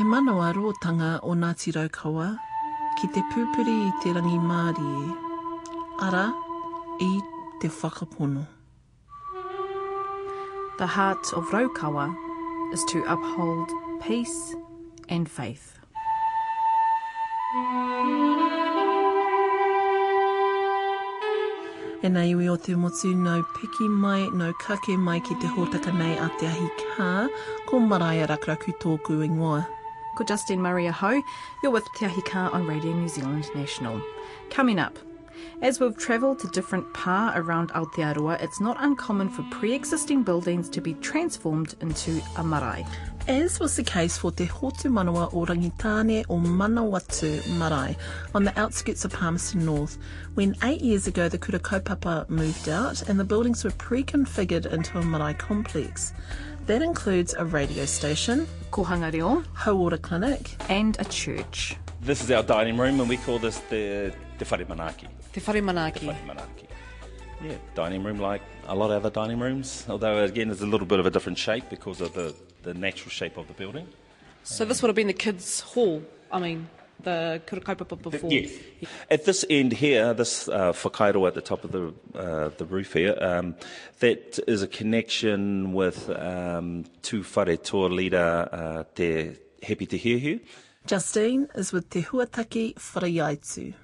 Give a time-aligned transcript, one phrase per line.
[0.00, 2.38] He manawa rōtanga o Ngāti Raukawa,
[2.96, 5.16] ki te pūpuri i te rangi Māori e.
[6.06, 6.22] Ara,
[7.04, 7.08] i
[7.60, 8.46] te whakapono.
[10.78, 12.06] The heart of Raukawa
[12.72, 13.68] is to uphold
[14.00, 14.54] peace
[15.10, 15.76] and faith.
[22.00, 25.92] E nei ui o te motu nau piki mai, nau kake mai ki te hōtaka
[25.98, 27.10] nei a te ahi kā,
[27.68, 29.60] ko maraia rakaraku tōku ingoa.
[30.16, 31.22] Ko Justine Murray Aho,
[31.62, 34.02] you're with Te Ahi Kaa on Radio New Zealand National.
[34.50, 34.98] Coming up,
[35.62, 40.80] as we've travelled to different pā around Aotearoa, it's not uncommon for pre-existing buildings to
[40.80, 42.84] be transformed into a marae.
[43.28, 47.96] As was the case for Te Hotu Manawa o Rangitane o Manawatu Marae
[48.34, 49.98] on the outskirts of Palmerston North,
[50.34, 54.98] when eight years ago the Kura Kaupapa moved out and the buildings were pre-configured into
[54.98, 56.12] a marae complex.
[56.66, 61.76] That includes a radio station, Ko Hangareo Hauora Clinic, and a church.
[62.00, 65.08] This is our dining room, and we call this the Te Whare Manaki.
[65.32, 66.00] Te Whare Manaki.
[66.00, 66.66] Te Whare Manaki.
[67.42, 70.86] Yeah, dining room like a lot of other dining rooms, although again it's a little
[70.86, 73.88] bit of a different shape because of the, the natural shape of the building.
[74.44, 76.02] So this would have been the kids' hall.
[76.30, 76.68] I mean,
[77.02, 78.30] the Kura Kaupapa before.
[78.30, 78.52] Yes.
[79.10, 82.92] At this end here, this uh, whakairo at the top of the uh, the roof
[82.92, 83.54] here, um,
[84.00, 90.40] that is a connection with um, Tūwharetoa leader uh, Te Hepi Te Heuheu.
[90.86, 93.74] Justine is with Te Huataki Whareaitu.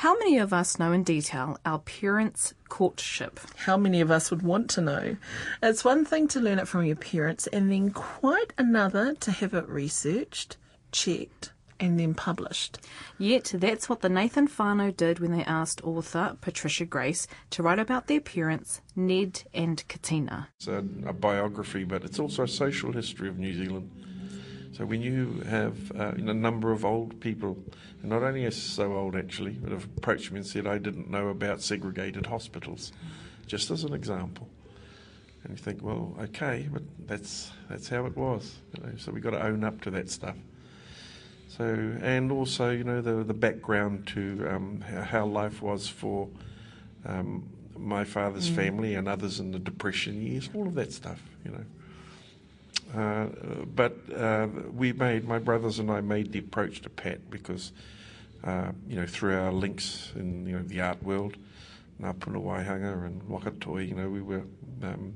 [0.00, 3.38] How many of us know in detail our parents' courtship?
[3.56, 5.16] How many of us would want to know?
[5.62, 9.52] It's one thing to learn it from your parents, and then quite another to have
[9.52, 10.56] it researched,
[10.90, 12.78] checked, and then published.
[13.18, 17.78] Yet that's what the Nathan whānau did when they asked author Patricia Grace to write
[17.78, 20.48] about their parents, Ned and Katina.
[20.58, 23.90] It's a, a biography, but it's also a social history of New Zealand.
[24.72, 27.58] So when you have uh, a number of old people,
[28.00, 31.10] and not only are so old actually, but have approached me and said, I didn't
[31.10, 32.92] know about segregated hospitals,
[33.46, 34.48] just as an example.
[35.42, 38.58] And you think, well, okay, but that's that's how it was.
[38.74, 40.36] You know, so we've got to own up to that stuff.
[41.56, 46.28] So, and also, you know, the the background to um, how life was for
[47.04, 48.54] um, my father's mm.
[48.54, 51.64] family and others in the depression years, all of that stuff, you know.
[53.00, 53.26] Uh,
[53.74, 57.72] but uh, we made my brothers and I made the approach to Pat because
[58.44, 61.36] uh, you know through our links in you know the art world,
[62.00, 64.44] Ngāpuna Waihanga and Wakatoi, you know we were
[64.84, 65.14] um,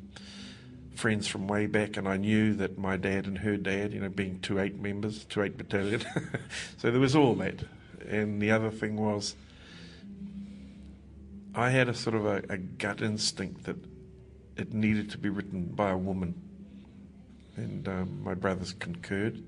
[0.94, 4.08] friends from way back, and I knew that my dad and her dad, you know,
[4.08, 6.02] being two eight members, two eight battalion,
[6.76, 7.64] so there was all that.
[8.06, 9.34] And the other thing was,
[11.54, 13.76] I had a sort of a, a gut instinct that
[14.56, 16.34] it needed to be written by a woman
[17.56, 19.42] and um, my brothers concurred.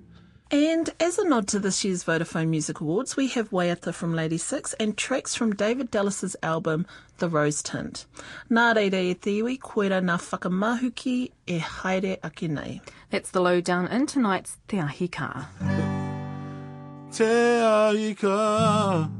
[0.50, 4.74] And as a nod to this year's Vodafone Music Awards, we have Waiata from Ladi6
[4.78, 6.86] and tracks from David Dallas's album
[7.18, 8.06] The Rose Tint.
[8.48, 12.80] Nā reira e te iwi, koera nā whakamahuki e haere ake nei.
[13.10, 15.48] That's the lowdown in tonight's Te Ahi Kaa.
[17.10, 19.10] Te Ahi Kaa,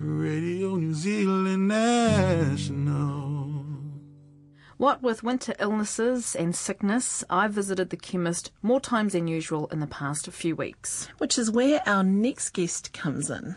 [0.00, 3.29] Radio New Zealand National.
[4.80, 9.80] What with winter illnesses and sickness, I visited the chemist more times than usual in
[9.80, 11.06] the past few weeks.
[11.18, 13.56] Which is where our next guest comes in.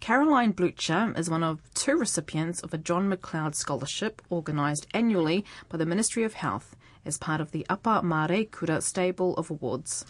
[0.00, 5.78] Caroline Blucher is one of two recipients of a John McLeod Scholarship organised annually by
[5.78, 6.76] the Ministry of Health
[7.06, 10.04] as part of the Upper Mare Kura stable of awards.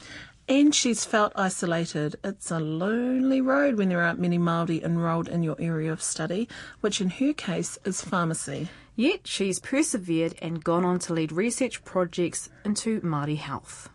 [0.49, 2.17] And she's felt isolated.
[2.25, 6.49] It's a lonely road when there aren't many Māori enrolled in your area of study,
[6.81, 8.69] which in her case is pharmacy.
[9.01, 13.89] Yet she's persevered and gone on to lead research projects into Māori health.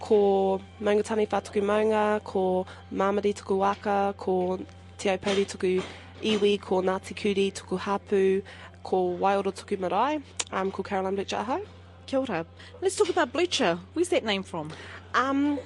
[0.00, 4.58] Ko maungatani whātuku maunga, ko Māmari tuku waka, ko
[4.96, 5.82] Te Aupori tuku
[6.22, 8.42] iwi, ko Ngāti Kuri tuku hapu,
[8.82, 10.22] ko Waiora tuku marae,
[10.52, 11.60] um, ko Caroline Blucher aho.
[12.06, 12.46] Kia ora.
[12.80, 13.78] Let's talk about Blucher.
[13.92, 14.72] Where's that name from?
[15.12, 15.58] Um,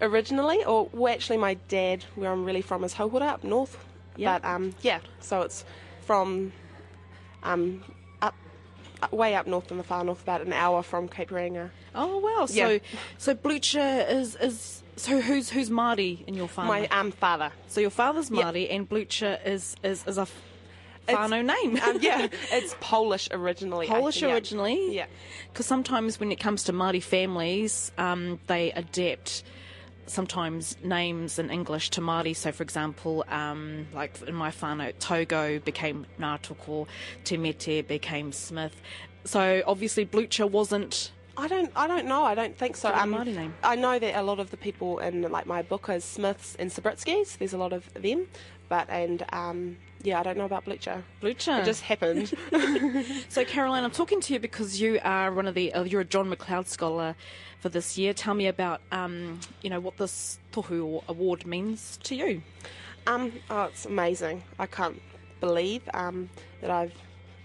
[0.00, 3.76] originally, or well, actually, my dad, where I'm really from, is Houhora up north.
[4.14, 4.42] Yep.
[4.42, 5.64] But um, yeah, so it's
[6.02, 6.52] from
[7.42, 8.01] um, up, up,
[9.10, 11.70] way up north in the far north, about an hour from Cape Reinga.
[11.94, 12.46] Oh wow!
[12.46, 12.78] So Yeah.
[13.18, 16.82] so Blucher is is so who's who's Māori in your family?
[16.82, 17.50] My um, father.
[17.68, 18.30] so your father's.
[18.30, 20.42] Māori and Blucher is is is a f-
[21.08, 21.80] It's- whānau name.
[21.82, 23.86] Um, yeah, it's Polish originally.
[23.86, 24.34] Polish think, yeah.
[24.34, 24.94] originally.
[24.94, 25.06] Yeah.
[25.52, 29.42] Because sometimes when it comes to Māori families, um, they adapt
[30.06, 32.34] sometimes names in English to Māori.
[32.34, 36.86] So, for example, um, like in my whānau, Togo became Ngātoko,
[37.24, 38.80] Te Mete became Smith.
[39.24, 41.72] So, obviously, Blucher wasn't I don't.
[41.74, 42.24] I don't know.
[42.24, 42.90] I don't think so.
[42.90, 43.54] Māori name?
[43.64, 46.70] I know that a lot of the people in like my book are Smiths and
[46.70, 47.38] Subritzkys.
[47.38, 48.26] There's a lot of them,
[48.68, 51.02] but and um, yeah, I don't know about Blucher.
[51.20, 51.58] Blucher.
[51.58, 52.32] It just happened.
[53.28, 56.04] So, Caroline, I'm talking to you because you are one of the uh, you're a
[56.04, 57.14] John McLeod scholar
[57.60, 58.12] for this year.
[58.12, 62.42] Tell me about um, you know what this tohu award means to you.
[63.06, 64.42] um, oh, it's amazing.
[64.58, 65.00] I can't
[65.40, 66.28] believe um,
[66.60, 66.92] that I've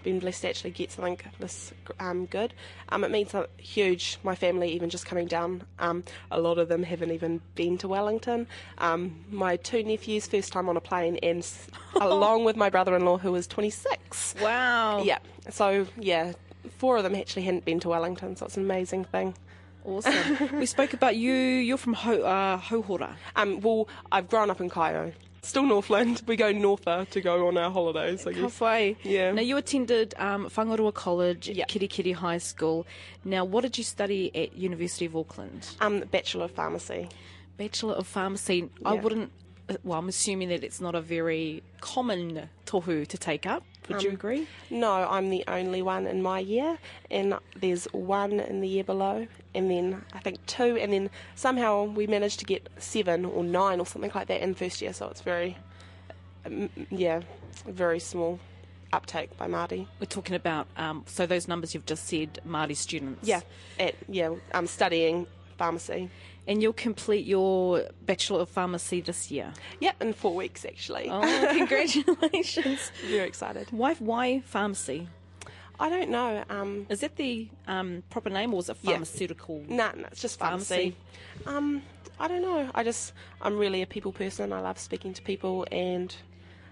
[0.02, 2.54] been blessed to actually get something this um, good.
[2.90, 4.18] Um, it means something huge.
[4.22, 7.88] My family, even just coming down, um, a lot of them haven't even been to
[7.88, 8.46] Wellington.
[8.78, 11.46] Um, my two nephews, first time on a plane, and
[12.00, 14.34] along with my brother-in-law, who was 26.
[14.40, 15.02] Wow.
[15.02, 15.18] Yeah.
[15.50, 16.32] So yeah,
[16.76, 19.34] four of them actually hadn't been to Wellington, so it's an amazing thing.
[19.84, 20.50] Awesome.
[20.58, 21.32] we spoke about you.
[21.32, 23.16] You're from Ho, uh, Houhora.
[23.36, 25.12] Um, well, I've grown up in Kaeo.
[25.42, 26.22] Still Northland.
[26.26, 28.40] We go norther to go on our holidays, I guess.
[28.42, 28.96] Halfway.
[29.02, 29.32] Yeah.
[29.32, 31.64] Now, you attended um, Whangaroa College, Yeah.
[31.66, 32.86] Kerikeri High School.
[33.24, 35.68] Now, what did you study at University of Auckland?
[35.80, 37.08] Um, Bachelor of Pharmacy.
[37.56, 38.68] Bachelor of Pharmacy.
[38.84, 39.30] I wouldn't.
[39.68, 43.64] uh, Well, I'm assuming that it's not a very common tohu to take up.
[43.88, 44.46] Would you Um, agree?
[44.70, 46.78] No, I'm the only one in my year,
[47.10, 51.84] and there's one in the year below, and then I think two, and then somehow
[51.84, 55.08] we managed to get seven or nine or something like that in first year, so
[55.08, 55.56] it's very,
[56.44, 57.20] um, yeah,
[57.66, 58.38] very small
[58.92, 59.86] uptake by Māori.
[60.00, 63.26] We're talking about um, so those numbers you've just said, Māori students.
[63.26, 63.40] Yeah,
[63.78, 65.26] at, yeah, I'm studying
[65.58, 66.08] pharmacy.
[66.48, 69.52] And you'll complete your Bachelor of Pharmacy this year.
[69.80, 71.08] Yep, in four weeks actually.
[71.10, 71.20] Oh,
[71.56, 72.90] congratulations!
[73.06, 73.68] Very excited.
[73.70, 75.08] why, why pharmacy?
[75.78, 76.42] I don't know.
[76.50, 78.92] Um, Is that the um, proper name, or is it Yeah.
[78.92, 79.62] pharmaceutical?
[79.68, 80.96] Nah, nah, it's just pharmacy.
[81.46, 81.82] Um,
[82.18, 82.68] I don't know.
[82.74, 84.52] I just I'm really a people person.
[84.52, 86.12] I love speaking to people, and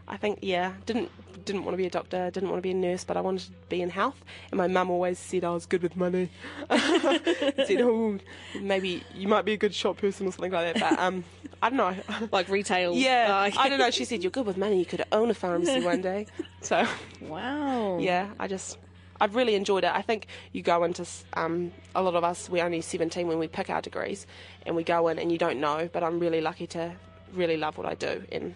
[0.08, 1.10] I think yeah, didn't
[1.44, 3.46] didn't want to be a doctor, didn't want to be a nurse, but I wanted
[3.46, 4.20] to be in health.
[4.50, 6.28] And my mum always said I was good with money.
[6.70, 8.18] said, oh,
[8.60, 10.80] maybe you might be a good shop person or something like that.
[10.80, 11.24] But um,
[11.62, 11.94] I don't know.
[12.32, 12.94] Like retail?
[12.94, 13.50] yeah.
[13.56, 13.90] I don't know.
[13.90, 14.78] She said you're good with money.
[14.78, 16.26] You could own a pharmacy one day.
[16.62, 16.84] So
[17.20, 17.98] Wow.
[17.98, 18.78] yeah, I just
[19.20, 19.90] I've really enjoyed it.
[19.94, 22.48] I think you go into um, a lot of us.
[22.50, 24.26] We're only seventeen when we pick our degrees,
[24.64, 25.88] and we go in and you don't know.
[25.92, 26.92] But I'm really lucky to
[27.32, 28.54] really love what I do, and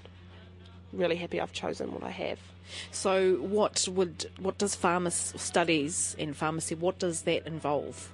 [0.92, 2.38] really happy I've chosen what I have.
[2.90, 6.74] So, what would what does pharmacy studies in pharmacy?
[6.74, 8.12] What does that involve?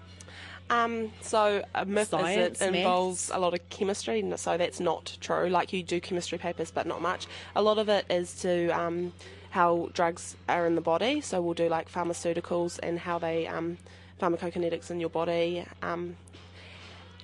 [0.69, 3.39] Um, so a myth Science, is it involves maths?
[3.39, 5.49] a lot of chemistry, so that's not true.
[5.49, 7.27] Like you do chemistry papers, but not much.
[7.55, 9.13] A lot of it is to um,
[9.51, 11.21] how drugs are in the body.
[11.21, 13.79] So we'll do like pharmaceuticals and how they um,
[14.21, 15.65] pharmacokinetics in your body.
[15.83, 16.17] Um,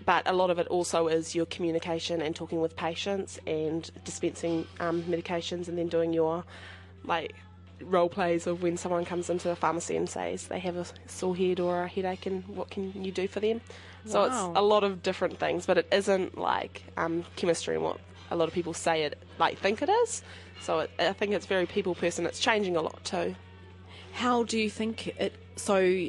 [0.05, 4.67] but a lot of it also is your communication and talking with patients and dispensing
[4.81, 6.45] um, medications and then doing your
[7.05, 7.35] like
[7.81, 11.35] role plays of when someone comes into the pharmacy and says they have a sore
[11.37, 13.61] head or a headache and what can you do for them.
[14.07, 14.27] So Wow.
[14.27, 17.99] it's a lot of different things, but it isn't like um, chemistry and what
[18.31, 20.23] a lot of people say it like think it is.
[20.61, 22.25] So it, I think it's very people person.
[22.27, 23.35] It's changing a lot too.
[24.13, 25.35] How do you think it?
[25.57, 26.09] So,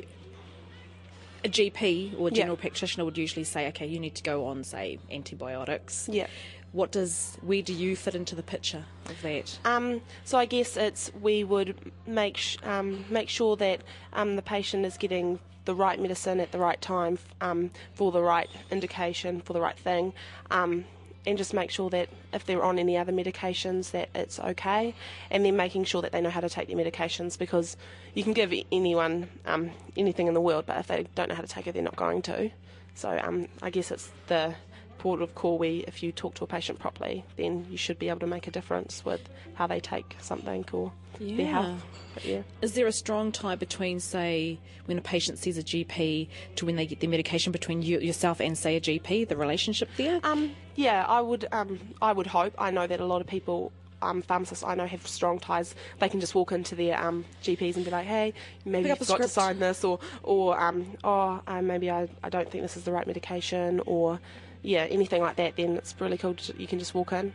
[1.44, 2.38] a GP or a Yeah.
[2.38, 6.28] general practitioner would usually say, "Okay, you need to go on, say, antibiotics." Yeah.
[6.72, 7.38] What does?
[7.42, 9.60] Where do you fit into the picture of that?
[9.64, 11.76] Um, so I guess it's we would
[12.08, 13.82] make sh- um, make sure that
[14.14, 18.22] um, the patient is getting the right medicine at the right time um, for the
[18.22, 20.12] right indication for the right thing,
[20.52, 20.84] um,
[21.26, 24.94] and just make sure that if they're on any other medications that it's okay,
[25.32, 27.78] and then making sure that they know how to take their medications because
[28.14, 31.42] you can give anyone um, anything in the world, but if they don't know how
[31.42, 32.50] to take it, they're not going to.
[32.96, 34.56] So um, I guess it's the
[35.04, 38.22] port of where if you talk to a patient properly, then you should be able
[38.22, 41.36] to make a difference with how they take something or Yeah.
[41.38, 41.84] their health.
[42.14, 42.42] But yeah.
[42.62, 46.78] Is there a strong tie between, say, when a patient sees a GP to when
[46.78, 49.28] they get their medication between you, yourself and, say, a GP?
[49.28, 50.22] The relationship there?
[50.24, 51.50] Um, yeah, I would.
[51.52, 52.54] Um, I would hope.
[52.58, 55.76] I know that a lot of people, um, pharmacists I know, have strong ties.
[56.00, 58.34] They can just walk into their um, GPs and be like, "Hey,
[58.64, 62.30] maybe Pick you forgot to sign this," or, or um, "Oh, uh, maybe I, I
[62.30, 64.20] don't think this is the right medication," or
[64.64, 65.56] yeah, anything like that.
[65.58, 66.34] Then it's really cool.
[66.34, 67.34] To, you can just walk in.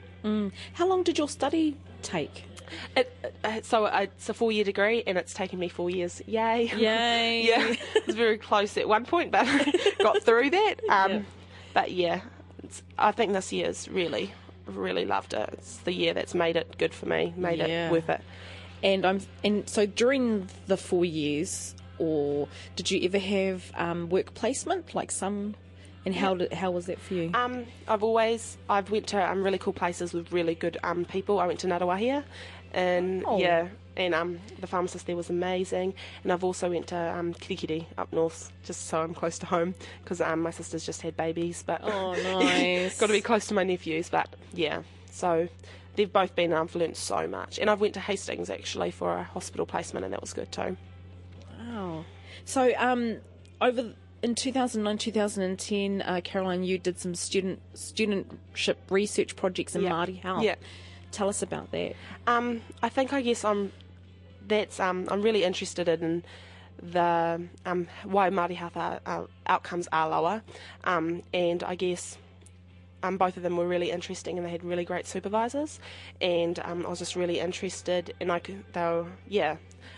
[0.74, 2.44] How long did your study take?
[2.96, 6.20] It, uh, so uh, it's a four-year degree, and it's taken me four years.
[6.26, 6.70] Yay!
[6.76, 7.46] Yay!
[7.46, 9.46] yeah, it was very close at one point, but
[10.00, 10.74] got through that.
[10.90, 11.24] Um.
[11.74, 12.22] But yeah,
[12.64, 14.32] it's, I think this year's really,
[14.66, 15.48] really loved it.
[15.52, 17.88] It's the year that's made it good for me, made Yeah.
[17.88, 18.20] it worth it.
[18.82, 24.34] And I'm and so during the four years, or did you ever have um, work
[24.34, 25.54] placement like some?
[26.06, 27.30] And how did, how was that for you?
[27.34, 31.38] Um, I've always I've went to um, really cool places with really good um, people.
[31.38, 32.24] I went to Ngāruawāhia,
[32.72, 33.38] and Oh.
[33.38, 35.92] yeah, and um, the pharmacist there was amazing.
[36.22, 39.74] And I've also went to um, Kerikeri up north, just so I'm close to home,
[40.02, 41.62] because um, my sister's just had babies.
[41.66, 42.98] But Oh, nice.
[42.98, 44.08] got to be close to my nephews.
[44.08, 45.48] But yeah, so
[45.96, 46.52] they've both been.
[46.54, 50.12] I've learnt so much, and I've went to Hastings actually for a hospital placement, and
[50.14, 50.76] that was good too.
[51.60, 52.04] Wow.
[52.44, 53.16] So, um,
[53.60, 59.90] over in 2009, 2010, uh, Caroline, you did some student studentship research projects in Yeah.
[59.90, 60.42] Māori health.
[60.42, 60.56] Yeah.
[61.12, 61.94] Tell us about that.
[62.26, 63.72] Um, I think I guess I'm
[64.46, 66.24] that's um, I'm really interested in
[66.82, 70.42] the um, why Māori health are, uh, outcomes are lower,
[70.84, 72.18] um, and I guess
[73.02, 75.80] um, both of them were really interesting and they had really great supervisors,
[76.20, 79.56] and um, I was just really interested, and I could were yeah.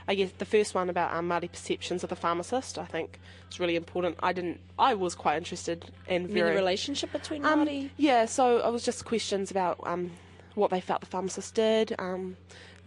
[0.08, 3.60] I guess the first one about um, Māori perceptions of the pharmacist, I think it's
[3.60, 4.16] really important.
[4.22, 7.90] I didn't, I was quite interested in very the relationship between um, Māori?
[7.96, 10.10] yeah, so it was just questions about um,
[10.54, 11.94] what they felt the pharmacist did.
[11.98, 12.36] Um,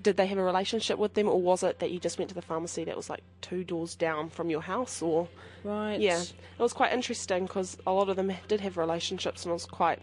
[0.02, 2.36] did they have a relationship with them, or was it that you just went to
[2.36, 5.02] the pharmacy that was like two doors down from your house?
[5.02, 5.30] Or
[5.64, 6.00] Right.
[6.00, 9.54] yeah, it was quite interesting because a lot of them did have relationships, and it
[9.54, 10.00] was quite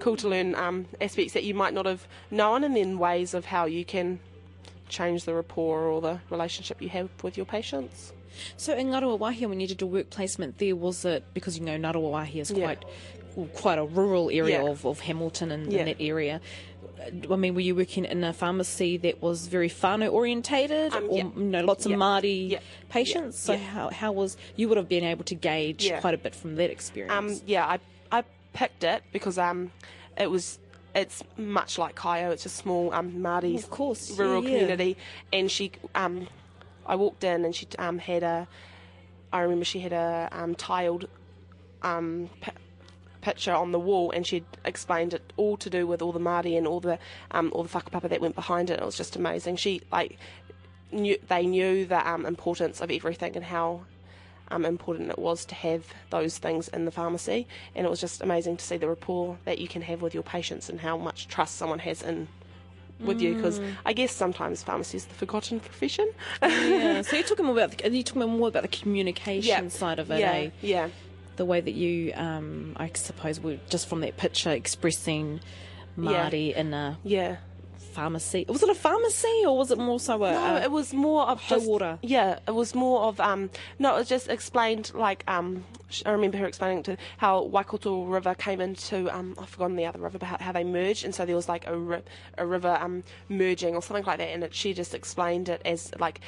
[0.00, 3.44] cool to learn um, aspects that you might not have known, and then ways of
[3.44, 4.18] how you can
[4.88, 8.12] change the rapport or the relationship you have with your patients.
[8.56, 11.76] So in Ngāruawāhia, when you did your work placement there, was it because you know
[11.76, 12.64] Ngarawa Wahia is Yeah.
[12.64, 12.84] quite
[13.36, 14.70] well, quite a rural area Yeah.
[14.70, 15.80] of, of Hamilton and, Yeah.
[15.80, 16.40] and that area?
[17.30, 21.16] I mean, were you working in a pharmacy that was very whānau orientated, Um, or
[21.18, 21.24] yeah.
[21.36, 21.96] you know, lots of Yeah.
[21.98, 22.58] Māori Yeah.
[22.88, 23.38] patients?
[23.38, 23.58] So Yeah.
[23.58, 26.00] how how was you would have been able to gauge Yeah.
[26.00, 27.12] quite a bit from that experience?
[27.12, 27.78] Um, yeah, I
[28.10, 29.70] I picked it because um,
[30.16, 30.58] it was
[30.98, 32.30] it's much like Kaeo.
[32.32, 34.56] It's a small um Māori Of course, rural yeah, yeah.
[34.58, 34.96] community,
[35.32, 36.28] and she um,
[36.86, 38.48] I walked in and she um had a,
[39.32, 41.08] I remember she had a um tiled
[41.82, 42.30] um.
[42.40, 42.52] P-
[43.20, 46.56] picture on the wall and she'd explained it all to do with all the Māori
[46.56, 46.98] and all the
[47.32, 48.78] um, all the whakapapa that went behind it.
[48.78, 49.56] It was just amazing.
[49.56, 50.16] She like
[50.92, 53.82] knew they knew the um, importance of everything and how
[54.50, 57.46] um, important it was to have those things in the pharmacy.
[57.74, 60.22] And it was just amazing to see the rapport that you can have with your
[60.22, 62.28] patients and how much trust someone has in
[63.00, 63.34] with you.
[63.34, 66.10] Because I guess sometimes pharmacy is the forgotten profession.
[66.42, 67.02] yeah.
[67.02, 69.68] So you're talking more about the, you're talking more about the communication Yeah.
[69.68, 70.50] side of it, yeah, eh?
[70.62, 70.88] yeah,
[71.36, 75.40] the way that you, um, I suppose, were just from that picture expressing
[75.96, 77.36] Māori in a yeah.
[77.98, 78.44] Pharmacy.
[78.48, 80.32] Was it a pharmacy or was it more so a?
[80.32, 81.98] No, a- it was more of just water.
[82.02, 82.38] yeah.
[82.46, 83.50] It was more of um.
[83.78, 85.64] No, it was just explained like um.
[86.06, 89.34] I remember her explaining to how Waikato River came into um.
[89.38, 91.76] I've forgotten the other river, but how, they merged, and so there was like a
[91.76, 92.02] ri-
[92.36, 95.90] a river um merging or something like that, and it, she just explained it as
[95.98, 96.20] like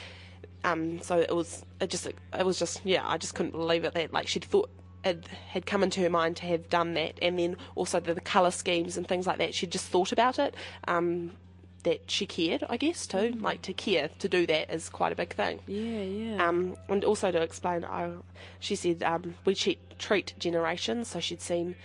[0.64, 1.00] um.
[1.02, 3.06] So it was it just it was just yeah.
[3.06, 4.70] I just couldn't believe it that like she'd thought.
[5.02, 8.20] It had come into her mind to have done that, and then also the, the
[8.20, 9.54] colour schemes and things like that.
[9.54, 10.54] She'd just thought about it.
[10.88, 11.30] Um,
[11.82, 13.34] that she cared, I guess, too.
[13.40, 15.60] Like to care, to do that is quite a big thing.
[15.66, 16.49] yeah, yeah.
[16.49, 18.10] Um, and also to explain, I,
[18.58, 21.76] she said um, we treat, treat generations, so she'd seen.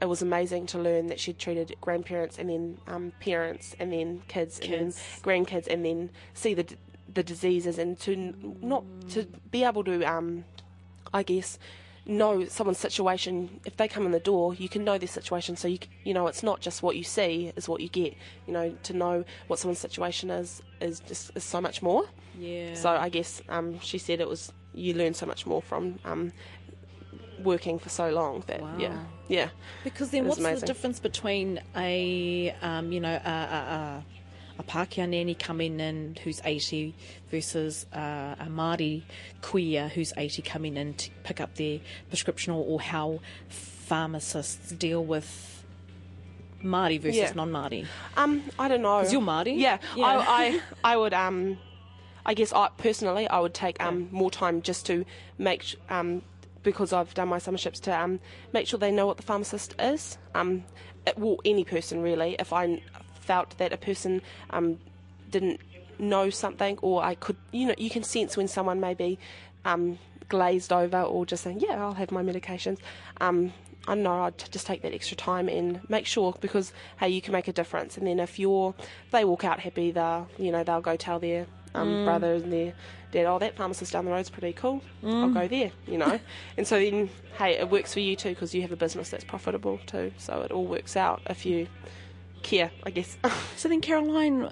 [0.00, 4.22] It was amazing to learn that she'd treated grandparents and then um, parents and then
[4.28, 4.88] kids, and then
[5.22, 6.66] grandkids and then see the
[7.14, 10.44] the diseases and to not to be able to, um,
[11.14, 11.58] I guess,
[12.06, 13.60] know someone's situation.
[13.64, 15.56] If they come in the door, you can know their situation.
[15.56, 18.14] So you you know it's not just what you see is what you get.
[18.46, 22.04] You know to know what someone's situation is is just is so much more.
[22.38, 22.74] yeah.
[22.74, 26.32] So I guess um, she said it was you learn so much more from um,
[27.42, 29.06] working for so long that yeah Wow.
[29.28, 29.48] yeah
[29.84, 34.04] Because then, what's the difference between a, um, you know, a, a, a,
[34.58, 36.94] a Pākehā nanny coming in who's 80
[37.30, 39.02] versus uh, a Māori
[39.42, 45.04] kuia who's 80 coming in to pick up their prescription or, or how pharmacists deal
[45.04, 45.62] with
[46.64, 47.32] Māori versus Yeah.
[47.34, 47.86] non-Māori?
[48.16, 49.54] um I don't know 'Cause you're Māori?
[49.58, 50.06] yeah, Yeah.
[50.06, 50.60] I, I
[50.92, 51.58] I would um
[52.24, 55.04] I guess I personally I would take um more time just to
[55.38, 56.22] make um
[56.62, 58.18] because I've done my summerships to um
[58.52, 60.64] make sure they know what the pharmacist is um
[61.06, 62.82] it, well any person really if I
[63.26, 64.78] felt that a person um
[65.30, 65.60] didn't
[65.98, 69.18] know something or I could you know you can sense when someone may be
[69.64, 72.78] um, glazed over or just saying yeah I'll have my medications.
[73.20, 73.52] Um,
[73.88, 77.20] I don't know I'd just take that extra time and make sure because hey you
[77.20, 77.96] can make a difference.
[77.96, 81.18] And then if you're if they walk out happy they'll you know they'll go tell
[81.18, 82.72] their um, brother and their
[83.12, 84.82] dad oh that pharmacist down the road's pretty cool.
[85.04, 86.18] I'll go there you know?
[86.56, 89.24] And so then hey it works for you too because you have a business that's
[89.24, 90.12] profitable too.
[90.18, 91.68] So it all works out if you
[92.46, 93.16] care I guess
[93.56, 94.42] So then, Caroline,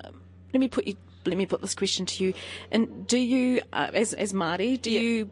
[0.53, 0.97] let me put you.
[1.27, 2.35] Let me put this question to you.
[2.71, 5.01] And do you, uh, as as Māori, do Yeah.
[5.01, 5.31] you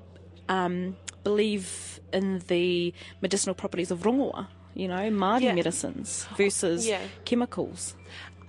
[0.49, 4.49] um, believe in the medicinal properties of rongoa?
[4.75, 5.55] You know, Māori Yeah.
[5.55, 7.03] medicines versus Yeah.
[7.27, 7.95] chemicals.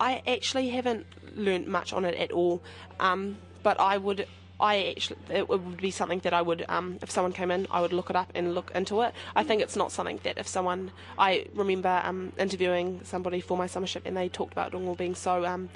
[0.00, 1.04] I actually haven't
[1.36, 2.62] learnt much on it at all,
[2.98, 4.26] um, but I would.
[4.60, 7.80] I actually, it would be something that I would, um, if someone came in, I
[7.80, 9.12] would look it up and look into it.
[9.34, 13.66] I think it's not something that if someone, I remember um, interviewing somebody for my
[13.66, 15.70] summership and they talked about Rongo being so um,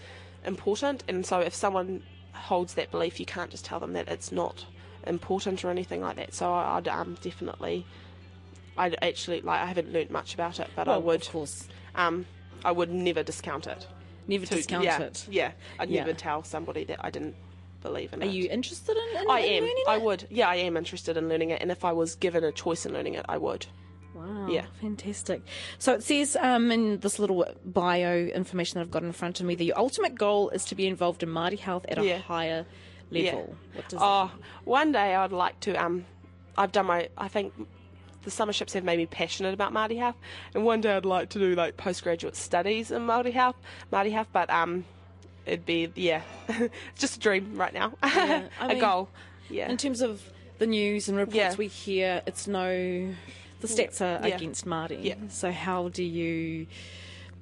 [0.45, 4.31] important, and so if someone holds that belief, you can't just tell them that it's
[4.31, 4.65] not
[5.07, 6.33] important or anything like that.
[6.33, 7.85] So I'd um, definitely,
[8.77, 11.67] I'd actually like I haven't learnt much about it, but I would, of course,
[11.97, 12.27] um,
[12.65, 13.89] I would never discount it.
[14.29, 15.27] never To- discount yeah, it.
[15.29, 16.05] Yeah, I'd Yeah.
[16.05, 17.35] never tell somebody that I didn't
[17.83, 18.33] believe in Are it.
[18.33, 19.71] you interested in, in I in am.
[19.89, 20.27] I would.
[20.31, 22.93] Yeah, I am interested in learning it, and if I was given a choice in
[22.93, 23.67] learning it, I would.
[24.15, 24.49] Wow.
[24.51, 24.65] Yeah.
[24.81, 25.43] Fantastic.
[25.79, 29.47] So it says um, in this little bio information that I've got in front of
[29.47, 32.19] me that your ultimate goal is to be involved in Māori health at a Yeah.
[32.19, 32.67] higher
[33.13, 33.57] level.
[33.75, 34.31] What does Oh,
[34.65, 35.75] one day I'd like to.
[35.75, 36.05] Um,
[36.57, 37.09] I've done my.
[37.17, 37.53] I think
[38.25, 40.17] the summerships have made me passionate about Māori health,
[40.53, 43.57] and one day I'd like to do like postgraduate studies in Māori health,
[43.93, 44.29] Māori health.
[44.33, 44.85] But um,
[45.49, 46.23] it'd be yeah,
[46.99, 49.09] just a dream right now, A mean, goal.
[49.51, 50.23] Yeah, In terms of
[50.59, 51.55] the news and reports Yeah.
[51.57, 53.15] we hear, it's no.
[53.61, 54.37] The stats are Yeah.
[54.37, 55.03] against Māori.
[55.03, 55.15] Yeah.
[55.29, 56.67] So how do you?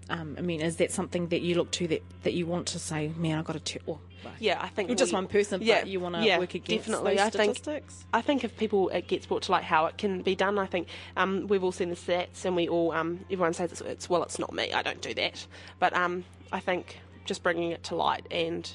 [0.08, 2.78] Um, I mean, is that something that you look to that, that you want to
[2.78, 3.80] say, man, I've got to.
[3.86, 3.98] Or,
[4.38, 4.58] yeah.
[4.62, 6.86] I think You're just we- one person, yeah, but you want to yeah, work against
[6.86, 7.18] definitely.
[7.18, 8.04] I think statistics.
[8.14, 10.66] I think if people it gets brought to light how it can be done, I
[10.66, 10.86] think
[11.16, 14.22] um, we've all seen the stats and we all um, everyone says it's, it's well,
[14.22, 14.72] it's not me.
[14.72, 15.44] I don't do that.
[15.80, 18.70] But um, I think just bringing it to light and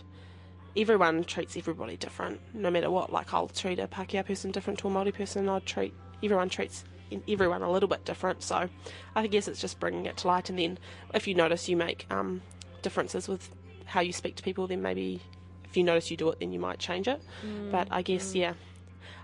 [0.78, 3.12] everyone treats everybody different, no matter what.
[3.12, 5.50] Like I'll treat a Pākehā person different to a Māori person.
[5.50, 5.94] I'd treat
[6.24, 6.84] everyone treats
[7.28, 8.44] everyone a little bit different.
[8.44, 8.70] So
[9.16, 10.78] I guess it's just bringing it to light, and then
[11.14, 12.42] if you notice you make um,
[12.82, 13.50] differences with
[13.86, 15.20] how you speak to people, then maybe
[15.66, 17.22] if you notice you do it, then you might change it.
[17.72, 18.54] But I guess yeah,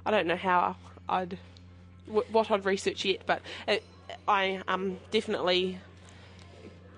[0.06, 0.76] I don't know how
[1.08, 1.38] I'd
[2.12, 3.84] wh- what I'd research yet, but it,
[4.28, 5.80] I um definitely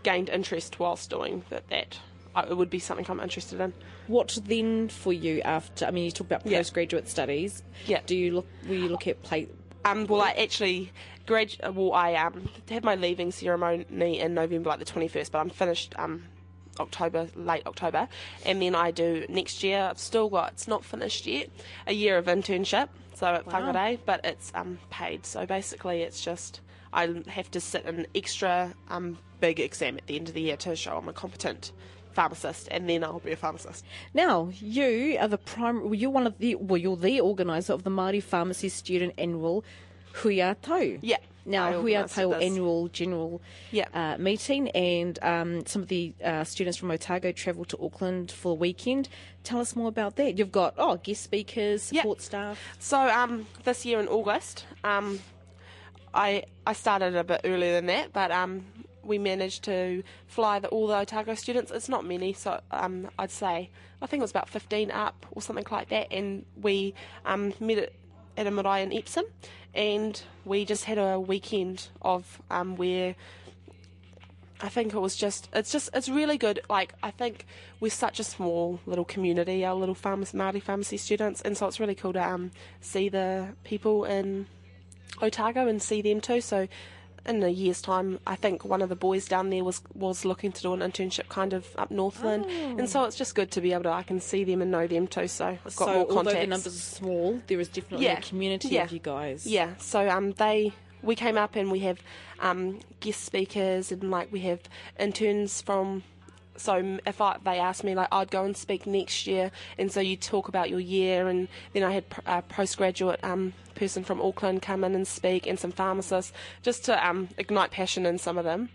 [0.01, 1.67] gained interest whilst doing that.
[1.69, 3.73] That I, it would be something I'm interested in.
[4.07, 5.85] What then for you after?
[5.85, 6.59] I mean, you talk about Yeah.
[6.59, 7.63] postgraduate studies.
[7.85, 7.99] Yeah.
[8.05, 8.47] Do you look?
[8.67, 9.47] Will you look at play?
[9.85, 10.91] Um, well, I actually
[11.25, 11.55] grad.
[11.73, 15.49] Well, I um had my leaving ceremony in November, like the twenty first, but I'm
[15.49, 16.25] finished um
[16.79, 18.07] October, late October,
[18.45, 19.87] and then I do next year.
[19.89, 21.49] I've still got it's not finished yet.
[21.87, 23.53] A year of internship, so at Wow.
[23.53, 25.25] Whangarei, but it's um paid.
[25.25, 26.61] So basically, it's just
[26.93, 30.57] I have to sit an extra um big exam at the end of the year
[30.57, 31.71] to show I'm a competent
[32.19, 33.85] pharmacist, and then I'll be a pharmacist.
[34.13, 35.85] Now, you are the primary.
[35.85, 36.55] Well, you're one of the.
[36.55, 39.63] Well, you're the organizer of the Māori Pharmacy Student Annual
[40.21, 40.99] Hui-ā-Tau.
[41.01, 42.43] Yeah, Now, I Hui-ā-Tau this.
[42.43, 43.87] annual general Yeah.
[43.93, 48.49] uh, meeting, and um, some of the uh, students from Otago travel to Auckland for
[48.55, 49.07] the weekend.
[49.43, 50.37] Tell us more about that.
[50.37, 52.01] You've got oh guest speakers, Yeah.
[52.01, 52.59] support staff.
[52.79, 55.19] So um, this year in August, um,
[56.13, 58.65] I I started a bit earlier than that, but um,
[59.03, 61.71] we managed to fly the, all the Otago students.
[61.71, 63.69] It's not many, so um, I'd say
[64.01, 66.93] I think it was about fifteen up or something like that, and we
[67.25, 67.93] um, met at,
[68.37, 69.25] at a marae in Epsom,
[69.73, 73.15] and we just had a weekend of um, where
[74.61, 76.59] I think it was just it's just it's really good.
[76.69, 77.45] Like I think
[77.79, 81.79] we're such a small little community, our little pharmacy, Māori pharmacy students, and so it's
[81.79, 84.47] really cool to um, see the people in
[85.21, 86.41] Otago and see them too.
[86.41, 86.67] So
[87.29, 90.51] in a year's time, I think one of the boys down there was was looking
[90.51, 93.71] to do an internship kind of up Northland, and so it's just good to be
[93.73, 95.27] able to I can see them and know them too.
[95.27, 98.17] So I've got so more although the numbers are small, there is definitely Yeah.
[98.17, 98.83] a community Yeah.
[98.83, 99.45] of you guys.
[99.45, 101.99] Yeah, so um, they we came up and we have
[102.39, 104.61] um, guest speakers and like we have
[104.99, 106.03] interns from.
[106.59, 109.99] So if I, they asked me like I'd go and speak next year, and so
[109.99, 114.61] you talk about your year, and then I had a postgraduate um, person from Auckland
[114.61, 118.45] come in and speak, and some pharmacists just to um, ignite passion in some of
[118.45, 118.69] them.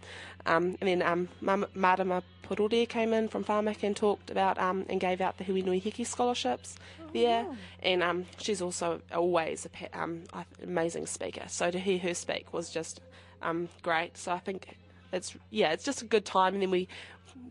[0.46, 1.28] Um, and then um,
[1.74, 5.62] Marama Parore came in from Pharmac and talked about um, and gave out the Hui
[5.62, 6.76] Nui Hiki scholarships
[7.14, 7.46] there.
[7.82, 10.24] And um, she's also always a pa- um,
[10.62, 11.44] amazing speaker.
[11.48, 13.00] So to hear her speak was just
[13.40, 14.18] um, great.
[14.18, 14.76] So I think
[15.12, 16.54] it's yeah, it's just a good time.
[16.54, 16.88] And then we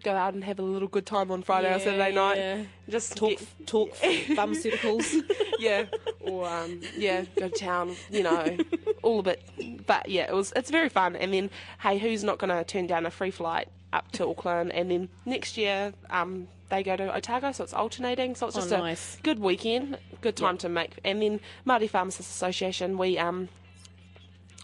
[0.03, 2.37] go out and have a little good time on Friday or Saturday night.
[2.37, 2.63] yeah.
[2.89, 5.21] Just Talk, get- talk pharmaceuticals.
[5.59, 5.85] yeah,
[6.19, 8.57] or um, yeah, go to town, you know,
[9.01, 9.85] all a bit.
[9.85, 11.15] But yeah, it was it's very fun.
[11.15, 14.71] And then hey, who's not going to turn down a free flight up to Auckland?
[14.73, 18.35] And then next year, um, they go to Otago, so it's alternating.
[18.35, 19.17] So it's Oh, just nice.
[19.19, 20.99] a good weekend, good time to make.
[21.05, 23.47] And then Māori Pharmacists Association, we um,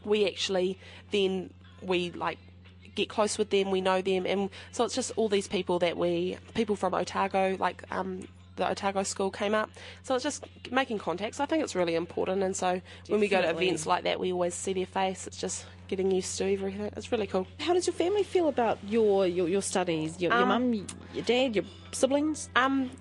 [0.03, 0.77] we actually
[1.11, 1.51] then
[1.81, 2.37] we like
[2.99, 5.97] get close with them, we know them, and so it's just all these people that
[5.97, 9.69] we people from Otago, like um, the Otago school came up.
[10.03, 11.39] So it's just making contacts.
[11.39, 14.31] I think it's really important, and so when we go to events like that, we
[14.31, 15.27] always see their face.
[15.27, 16.91] It's just getting used to everything.
[16.95, 17.47] It's really cool.
[17.59, 20.19] How does your family feel about your your, your studies?
[20.21, 22.49] Your, your Um, mum, your dad, your siblings?
[22.55, 22.91] Um,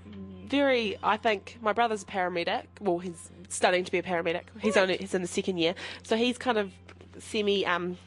[0.47, 0.97] very.
[1.03, 2.65] I think my brother's a paramedic.
[2.81, 4.45] Well, he's studying to be a paramedic.
[4.61, 6.73] He's only he's in the second year, so he's kind of
[7.19, 7.99] semi um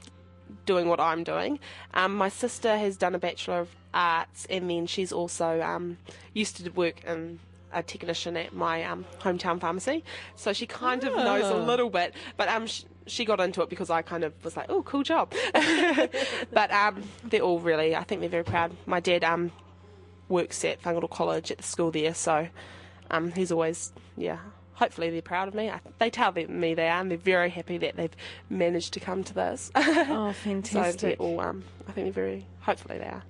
[0.65, 1.59] doing what I'm doing.
[1.93, 5.97] Um, my sister has done a bachelor of arts, and then she's also um
[6.33, 7.39] used to work in.
[7.73, 10.03] A technician at my um, hometown pharmacy,
[10.35, 11.65] so she kind of knows a Ah.
[11.65, 12.13] little bit.
[12.35, 15.03] But um, sh- she got into it because I kind of was like, "Oh, cool
[15.03, 15.31] job."
[16.51, 18.75] but um, they're all really, I think they're very proud.
[18.85, 19.53] My dad um
[20.27, 22.49] works at Whangaroa College at the school there, so
[23.09, 24.39] um, he's always, yeah,
[24.81, 25.69] hopefully they're proud of me.
[25.69, 28.15] I, they tell me they are, and they're very happy that they've
[28.49, 29.71] managed to come to this.
[30.11, 30.99] Oh, fantastic!
[30.99, 33.23] so they're all, um, I think they're very, hopefully they are.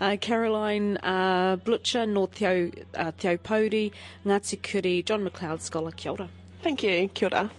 [0.00, 3.92] Uh, Caroline uh, Blutcher, no Te Ao, uh, Te Ao Pauri,
[4.26, 6.28] Ngāti Kuri, John McLeod Scholar, kia ora.
[6.62, 7.50] Thank you, kia ora.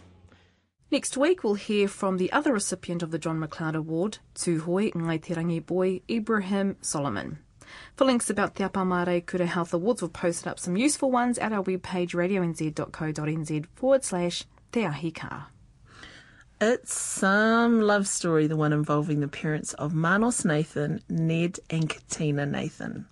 [0.92, 5.22] Next week, we'll hear from the other recipient of the John McLeod Award, Tūhoe Ngai
[5.22, 7.40] Te Rangi Boy, Ibrahim Solomon.
[7.96, 11.54] For links about the Apamare Kura Health Awards, we've posted up some useful ones at
[11.54, 15.48] our webpage radionz.co.nz forward slash Te Ahi Kaa.
[16.62, 22.46] It's some love story, the one involving the parents of Manos Nathan, Ned, and Katina
[22.46, 23.06] Nathan.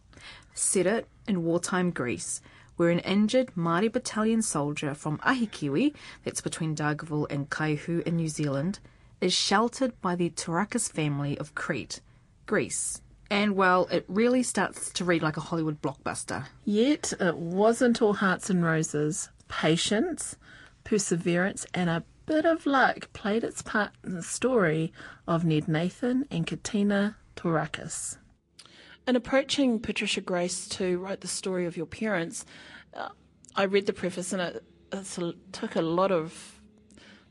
[0.54, 2.41] Set it in wartime Greece,
[2.78, 5.93] where an injured Māori battalion soldier from Ahikiwi,
[6.24, 8.80] that's between Dargaville and Kaihu in New Zealand,
[9.19, 12.00] is sheltered by the Turakas family of Crete,
[12.45, 13.02] Greece.
[13.32, 16.48] And well, it really starts to read like a Hollywood blockbuster.
[16.65, 19.30] Yet it wasn't all hearts and roses.
[19.48, 20.36] Patience,
[20.84, 24.91] perseverance, and a bit of luck played its part in the story
[25.30, 28.17] of Ned Nathan and Katina Torakis.
[29.08, 32.46] In approaching Patricia Grace to write the story of your parents,
[32.94, 33.10] uh,
[33.56, 36.60] I read the preface and it, it's a, took a lot of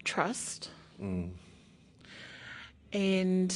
[0.04, 0.70] trust.
[2.90, 3.54] And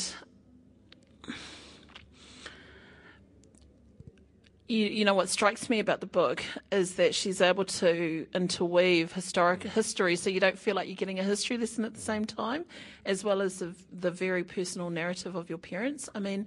[4.66, 9.12] you, you know what strikes me about the book is that she's able to interweave
[9.12, 12.24] historic history so you don't feel like you're getting a history lesson at the same
[12.24, 12.64] time
[13.04, 16.46] as well as the, the very personal narrative of your parents i mean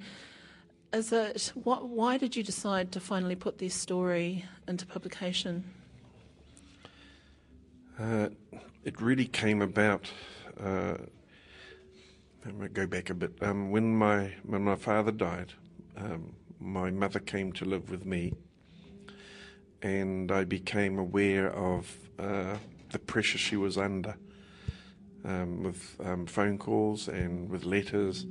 [0.93, 5.63] is it what why did you decide to finally put this story into publication
[7.99, 8.29] Uh,
[8.83, 10.11] it really came about.
[10.59, 10.97] Uh,
[12.43, 13.33] going to go back a bit.
[13.41, 15.53] Um, when my when my father died,
[15.97, 18.33] um, my mother came to live with me,
[19.81, 22.57] and I became aware of uh,
[22.91, 24.15] the pressure she was under,
[25.25, 28.25] um, with um, phone calls and with letters,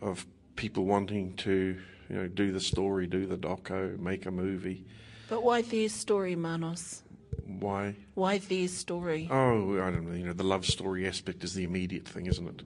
[0.00, 4.84] of people wanting to, you know, do the story, do the doco, make a movie.
[5.28, 7.02] but why their story manos
[7.46, 7.94] Why?
[8.14, 10.14] why their story Oh, I don't know.
[10.14, 12.62] You know, the love story aspect is the immediate thing, isn't it?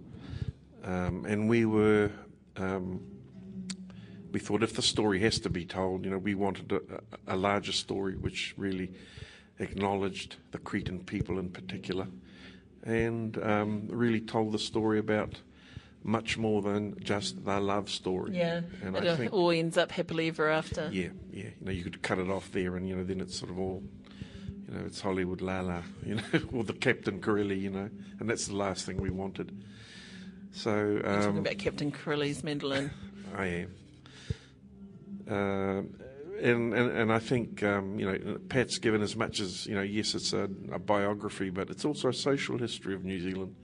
[0.85, 2.11] Um, and we were,
[2.57, 3.01] um,
[4.33, 6.81] we thought if the story has to be told, you know, we wanted a,
[7.27, 8.93] a larger story which really
[9.59, 12.07] acknowledged the Cretan people in particular,
[12.85, 15.41] and um, really told the story about
[16.05, 18.37] much more than just their love story.
[18.37, 21.45] yeah and it I think all ends up happily ever after yeah, yeah.
[21.45, 23.59] You know, you could cut it off there, and you know, then it's sort of
[23.59, 23.83] all,
[24.69, 28.31] you know, it's Hollywood la la, you know, or the Captain Corelli, you know, and
[28.31, 29.63] that's the last thing we wanted.
[30.53, 32.91] So You're talking um, about captain Corelli's mandolin
[33.37, 33.71] I am, um,
[35.29, 39.83] and, and and I think um, you know, Pat's given as much as you know.
[39.83, 43.55] Yes, it's a, a biography, but it's also a social history of New Zealand.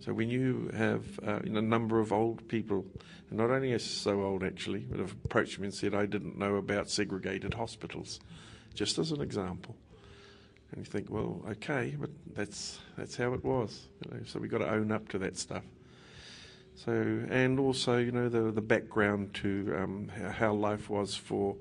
[0.00, 2.86] So when you have uh, a number of old people,
[3.28, 6.38] and not only is so old actually, but have approached me and said, I didn't
[6.38, 8.18] know about segregated hospitals,
[8.74, 9.76] just as an example.
[10.72, 13.88] And you think, well, okay, but that's that's how it was.
[14.04, 15.64] You know, so we've got to own up to that stuff.
[16.84, 21.56] So and also, you know, the the background to um, how, life was for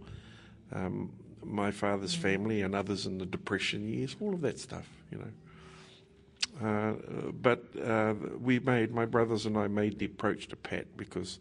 [0.72, 1.12] um,
[1.44, 6.66] my father's family and others in the depression years, all of that stuff, you know.
[6.66, 6.94] Uh,
[7.34, 11.40] but uh, we made, my brothers and I made the approach to Pat because,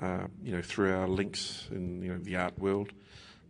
[0.00, 2.92] uh, you know, through our links in you know the art world,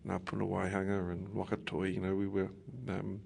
[0.07, 2.51] Ngāpuna Waihanga and Wakatoi, you know, we were
[2.89, 3.21] um,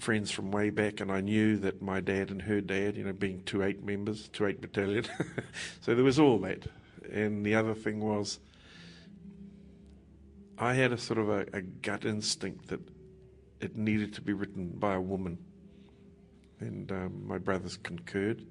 [0.00, 3.12] friends from way back, and I knew that my dad and her dad, you know,
[3.12, 5.04] being two eight members, two eight battalion,
[5.80, 6.66] so there was all that.
[7.12, 8.40] And the other thing was,
[10.58, 12.80] I had a sort of a, a gut instinct that
[13.60, 15.38] it needed to be written by a woman
[16.60, 18.44] and um, my brothers concurred.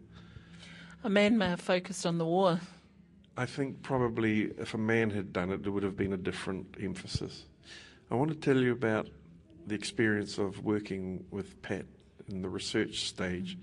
[1.03, 2.59] a man may have focused on the war
[3.39, 6.75] I think probably if a man had done it, there would have been a different
[6.81, 7.45] emphasis.
[8.12, 9.07] I want to tell you about
[9.69, 11.86] the experience of working with Pat
[12.27, 13.58] in the research stage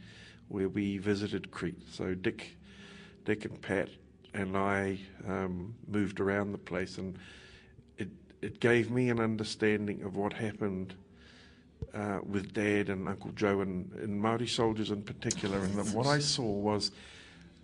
[0.49, 1.83] where we visited Crete.
[1.93, 2.57] So Dick
[3.25, 3.89] Dick and Pat
[4.33, 7.19] and I um, moved around the place, and
[7.99, 8.09] it
[8.41, 10.95] it gave me an understanding of what happened
[11.93, 15.59] uh, with Dad and Uncle Joe and, and Maori soldiers in particular.
[15.59, 16.93] And that what I saw was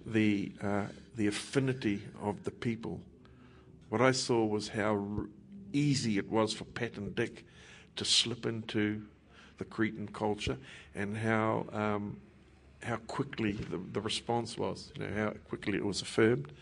[0.04, 3.00] the uh, the affinity of the people.
[3.88, 5.26] What I saw was how r-
[5.72, 7.44] easy it was for Pat and Dick
[7.96, 9.02] to slip into
[9.58, 10.58] the Cretan culture,
[10.94, 12.16] and how um,
[12.82, 14.92] how quickly the, the response was.
[14.96, 16.52] You know how quickly it was affirmed.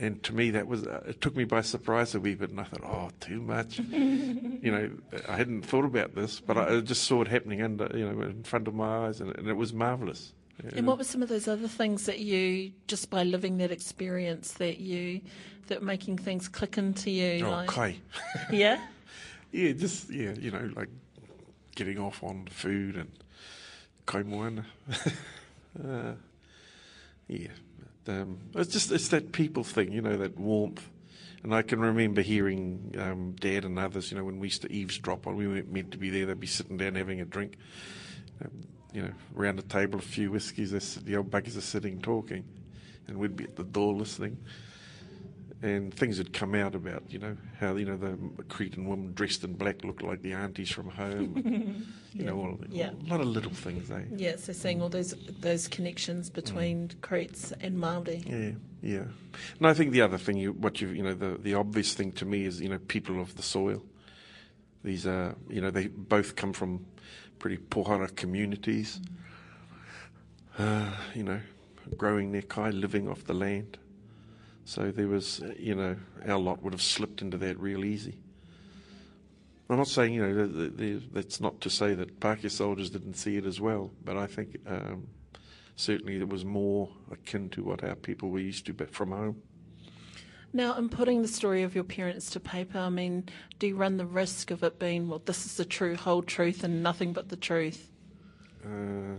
[0.00, 2.60] And to me, that was uh, it took me by surprise a wee bit, and
[2.60, 4.90] I thought, "Oh, too much." you know,
[5.28, 8.44] I hadn't thought about this, but I just saw it happening under, you know, in
[8.44, 10.32] front of my eyes, and, and it was marvelous.
[10.74, 14.54] And what were some of those other things that you, just by living that experience,
[14.54, 15.20] that you,
[15.68, 17.46] that making things click into you?
[17.46, 17.96] Oh, like, kai.
[18.50, 18.80] yeah.
[19.52, 20.88] yeah, just yeah, you know, like
[21.74, 23.10] getting off on food and
[24.06, 24.64] kai moana.
[25.84, 26.12] uh,
[27.28, 27.48] yeah,
[28.04, 30.88] but, um, it's just it's that people thing, you know, that warmth.
[31.42, 34.72] And I can remember hearing um, Dad and others, you know, when we used to
[34.72, 36.26] eavesdrop on, we weren't meant to be there.
[36.26, 37.58] They'd be sitting down having a drink,
[38.44, 38.50] um,
[38.92, 40.72] you know, around a table, a few whiskies.
[40.96, 42.44] The old buggies are sitting talking,
[43.06, 44.36] and we'd be at the door listening.
[45.60, 49.42] And things had come out about, you know, how you know the Cretan woman dressed
[49.42, 51.84] in black looked like the aunties from home.
[52.12, 52.90] you know, all, Yeah.
[52.90, 54.02] a lot of little things, eh?
[54.14, 58.24] Yeah, so seeing all those those connections between Cretes and Māori.
[58.24, 58.52] Yeah,
[58.98, 59.04] yeah.
[59.58, 62.12] And I think the other thing, you, what you, you know, the the obvious thing
[62.12, 63.82] to me is, you know, people of the soil.
[64.84, 66.86] These are, you know, they both come from
[67.40, 69.00] pretty pohara communities.
[70.56, 71.40] Uh, you know,
[71.96, 73.76] growing their kai, living off the land.
[74.68, 78.18] So there was, uh, you know, our lot would have slipped into that real easy.
[79.70, 83.14] I'm not saying, you know, that- that- that's not to say that Pākehā soldiers didn't
[83.14, 85.08] see it as well, but I think um,
[85.74, 89.40] certainly it was more akin to what our people were used to but from home.
[90.52, 93.24] Now, in putting the story of your parents to paper, I mean,
[93.58, 96.62] do you run the risk of it being, well, this is the true, whole truth
[96.62, 97.90] and nothing but the truth?
[98.66, 99.16] uh,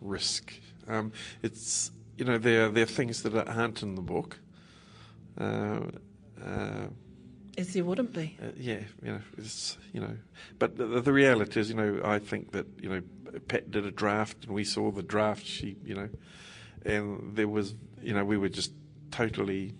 [0.00, 0.52] risk.
[0.86, 1.10] Um,
[1.42, 4.38] it's you know there there are things that aren't in the book.
[5.38, 5.80] Uh,
[6.44, 6.86] uh,
[7.56, 8.36] As there wouldn't be.
[8.42, 10.16] uh, yeah, you know it's you know,
[10.58, 13.02] but the, the reality is you know I think that you know
[13.48, 16.08] Pat did a draft and we saw the draft sheet you know,
[16.84, 18.72] and there was you know we were just
[19.10, 19.74] totally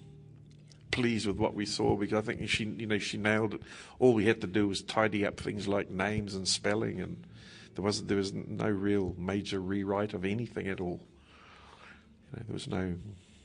[0.90, 3.62] pleased with what we saw because I think she you know she nailed it.
[3.98, 7.26] All we had to do was tidy up things like names and spelling and.
[7.74, 11.00] There was there was no real major rewrite of anything at all.
[12.30, 12.96] You know, there was no,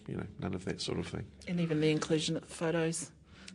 [0.07, 1.25] you know, none of that sort of thing.
[1.47, 3.11] And even the inclusion of the photos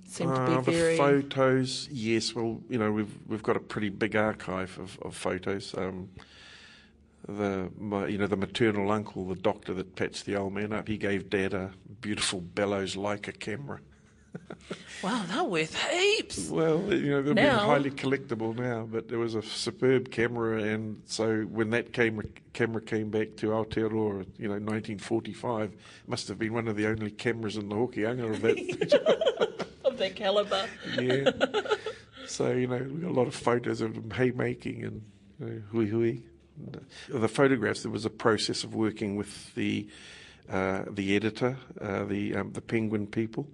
[0.06, 0.96] seemed Uh, to be very.
[0.96, 2.34] The photos, yes.
[2.34, 5.74] Well, you know, we've we've got a pretty big archive of, of photos.
[5.76, 6.08] Um,
[7.28, 10.88] the my, you know the maternal uncle, the doctor that patched the old man up,
[10.88, 13.80] he gave Dad a beautiful bellows Leica camera.
[15.02, 16.48] wow, they're worth heaps.
[16.48, 20.62] Well, you know, they've been Now- highly collectible now, but there was a superb camera,
[20.62, 25.72] and so when that camera, camera came back to Aotearoa, you know, 1945,
[26.06, 29.66] must have been one of the only cameras in the Hokianga of that.
[29.84, 30.66] Of that calibre.
[31.00, 31.30] yeah.
[32.26, 35.02] So, you know, we got a lot of photos of them haymaking and
[35.40, 36.22] you know, hui hui.
[37.10, 39.86] The photographs, there was a process of working with the
[40.48, 43.48] uh, the editor, uh, the um, the Penguin people.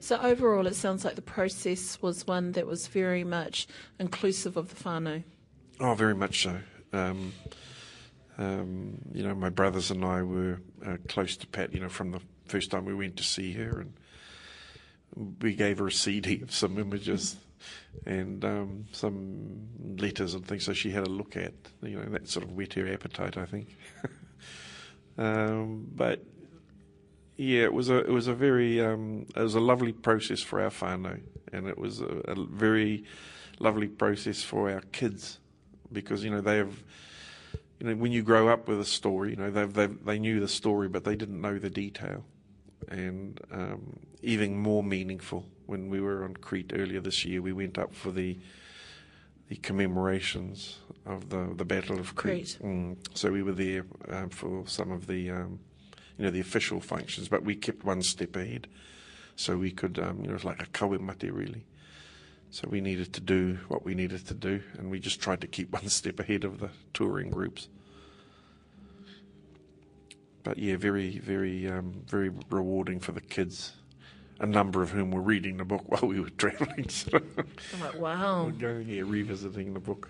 [0.00, 3.66] So overall, it sounds like the process was one that was very much
[3.98, 5.24] inclusive of the whānau.
[5.80, 6.58] Oh, very much so.
[6.92, 7.32] Um,
[8.38, 12.12] um, you know, my brothers and I were uh, close to Pat, you know, from
[12.12, 16.52] the first time we went to see her, and we gave her a CD of
[16.52, 17.36] some images
[18.06, 21.54] and um, some letters and things, so she had a look at.
[21.82, 23.76] You know, that sort of whet her appetite, I think.
[25.18, 26.24] um, but
[27.38, 30.60] yeah, it was a it was a very um, it was a lovely process for
[30.60, 31.20] our whānau,
[31.52, 33.04] and it was a, a very
[33.60, 35.38] lovely process for our kids
[35.92, 36.82] because you know they have
[37.78, 40.40] you know when you grow up with a story, you know they they they knew
[40.40, 42.24] the story, but they didn't know the detail,
[42.88, 47.78] and um, even more meaningful when we were on Crete earlier this year, we went
[47.78, 48.36] up for the
[49.48, 52.58] the commemorations of the the Battle of Crete.
[52.60, 52.68] Crete.
[52.68, 52.96] Mm.
[53.14, 55.60] So we were there um, for some of the um,
[56.18, 58.66] you know the official functions, but we kept one step ahead,
[59.36, 61.64] so we could um, you know it was like a kawemate really.
[62.50, 65.46] So we needed to do what we needed to do, and we just tried to
[65.46, 67.68] keep one step ahead of the touring groups.
[70.42, 73.72] But yeah, very, very, um, very rewarding for the kids.
[74.40, 76.88] A number of whom were reading the book while we were travelling.
[76.88, 77.20] So
[77.74, 78.44] I'm like, wow.
[78.44, 80.08] we're going here revisiting the book.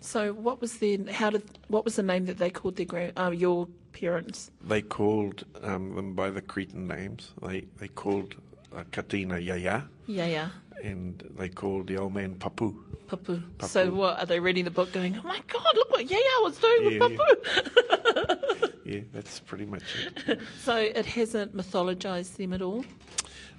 [0.00, 3.12] So what was the how did what was the name that they called their grand
[3.16, 4.50] uh, your parents?
[4.62, 7.32] They called um, them by the Cretan names.
[7.42, 8.34] They they called
[8.74, 10.48] uh, Katina Yaya, Yeah, yeah.
[10.82, 12.74] and they called the old man Papu.
[13.08, 13.42] Papu.
[13.66, 16.58] So what are they reading the book going, Oh my god, look what Yaya was
[16.58, 19.82] doing Yeah, with Papu Yeah, that's pretty much
[20.26, 20.40] it.
[20.62, 22.84] So it hasn't mythologized them at all.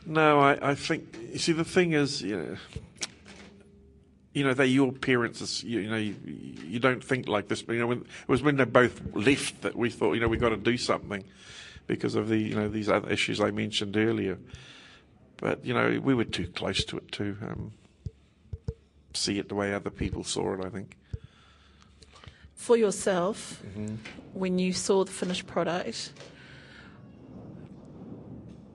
[0.05, 2.57] No, I, I think you see the thing is, you know,
[4.33, 5.63] you know, they're your parents.
[5.63, 6.15] You, you know, you,
[6.65, 7.61] you don't think like this.
[7.61, 10.27] But you know, when, it was when they both left that we thought, you know,
[10.27, 11.23] we've got to do something
[11.87, 14.37] because of the you know these other issues I mentioned earlier.
[15.37, 17.73] But you know, we were too close to it to um,
[19.13, 20.65] see it the way other people saw it.
[20.65, 20.97] I think.
[22.55, 23.95] For yourself, Mm-hmm.
[24.33, 26.13] when you saw the finished product,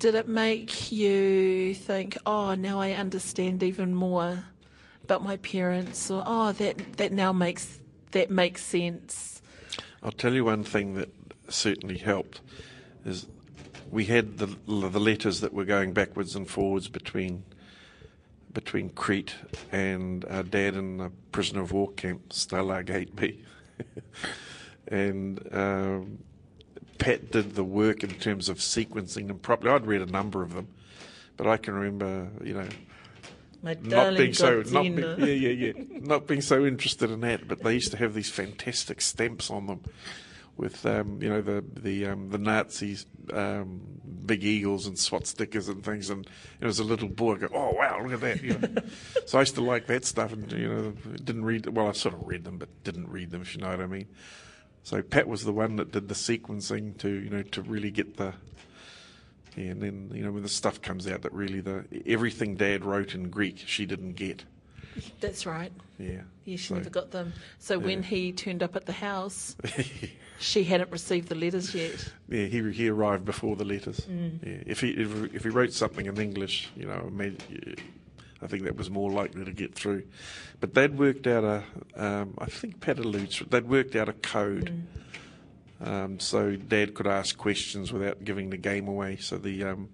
[0.00, 4.44] did it make you think, oh, now I understand even more
[5.06, 7.78] about my parents, or oh, that that now makes
[8.10, 9.40] that makes sense?
[10.02, 11.08] I'll tell you one thing that
[11.48, 12.40] certainly helped
[13.04, 13.26] is
[13.90, 17.44] we had the the letters that were going backwards and forwards between
[18.52, 19.34] between Crete
[19.70, 23.38] and our dad in the prisoner of war camp, Stalag 8B.
[24.88, 26.18] and um,
[26.98, 29.72] Pat did the work in terms of sequencing them properly.
[29.72, 30.68] I'd read a number of them,
[31.36, 32.68] but I can remember, you know,
[33.62, 35.18] My not being so not being, Gardina.
[35.18, 35.72] yeah yeah yeah.
[36.00, 39.66] Not being so interested in that but they used to have these fantastic stamps on
[39.66, 39.80] them
[40.56, 43.80] with um, you know the the um, the Nazis um,
[44.24, 46.10] big eagles and swastikas and things.
[46.10, 46.26] And
[46.60, 48.82] it was a little boy I go oh wow look at that you know.
[49.26, 50.90] So I used to like that stuff and you know
[51.22, 53.68] didn't read well I sort of read them but didn't read them if you know
[53.68, 54.06] what I mean.
[54.82, 58.16] So Pat was the one that did the sequencing to you know to really get
[58.16, 58.34] the
[59.56, 62.84] yeah, and then you know when the stuff comes out that really the everything Dad
[62.84, 64.44] wrote in Greek she didn't get.
[65.20, 65.72] That's right.
[65.98, 66.22] Yeah.
[66.44, 67.32] Yeah, she So- never got them.
[67.58, 69.56] So when he turned up at the house,
[70.38, 72.12] she hadn't received the letters yet.
[72.28, 74.06] yeah, he he arrived before the letters.
[74.08, 74.28] Yeah.
[74.66, 77.10] If he if, if he wrote something in English, you know,
[78.42, 80.04] I think that was more likely to get through.
[80.60, 81.62] But they'd worked out a,
[81.96, 84.82] um, I think Pat alludes, they'd worked out a code.
[85.80, 89.16] Um, so Dad could ask questions without giving the game away.
[89.16, 89.88] So the um,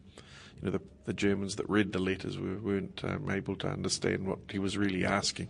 [0.60, 4.26] you know the, the Germans that read the letters were, weren't um, able to understand
[4.26, 5.48] what he was really asking.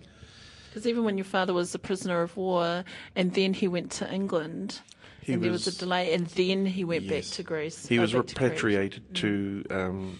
[0.70, 4.10] Because even when your father was a prisoner of war, and then he went to
[4.10, 4.80] England,
[5.20, 7.28] He and there was was- a delay, and then he went Yes.
[7.28, 7.86] back to Greece.
[7.86, 9.64] He uh, was to repatriated to.
[9.68, 10.18] Um,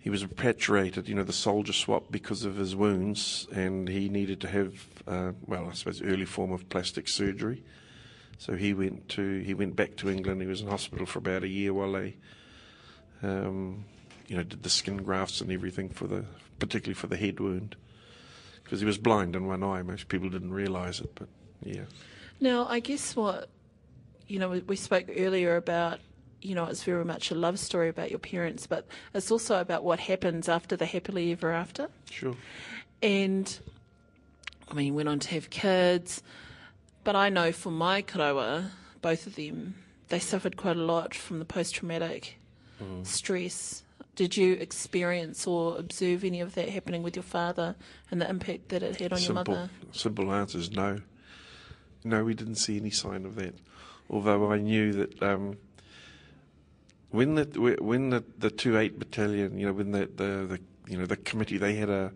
[0.00, 4.40] he was repatriated, you know, the soldier swap because of his wounds, and he needed
[4.40, 7.62] to have, uh, well, I suppose, early form of plastic surgery.
[8.38, 10.40] So he went to he went back to England.
[10.40, 12.16] He was in hospital for about a year while they,
[13.22, 13.84] um,
[14.28, 16.24] you know, did the skin grafts and everything for the,
[16.58, 17.74] particularly for the head wound,
[18.62, 19.82] because he was blind in one eye.
[19.82, 21.28] Most people didn't realise it, but
[21.64, 21.84] yeah.
[22.40, 23.48] Now, I guess what,
[24.28, 25.98] you know, we, we spoke earlier about,
[26.40, 29.82] you know, it's very much a love story about your parents, but it's also about
[29.82, 31.88] what happens after the happily ever after.
[32.08, 32.36] Sure.
[33.02, 33.58] And,
[34.70, 36.22] I mean, he went on to have kids,
[37.04, 39.74] but I know for my karawa, both of them,
[40.08, 42.38] they suffered quite a lot from the post traumatic
[43.02, 43.82] stress.
[44.14, 47.76] Did you experience or observe any of that happening with your father
[48.10, 49.70] and the impact that it had on your simple, mother?
[49.92, 51.00] Simple answer is no.
[52.04, 53.54] No, we didn't see any sign of that.
[54.10, 55.58] Although I knew that um,
[57.10, 60.98] when the when the the two eight battalion, you know, when the, the, the you
[60.98, 62.12] know the committee, they had a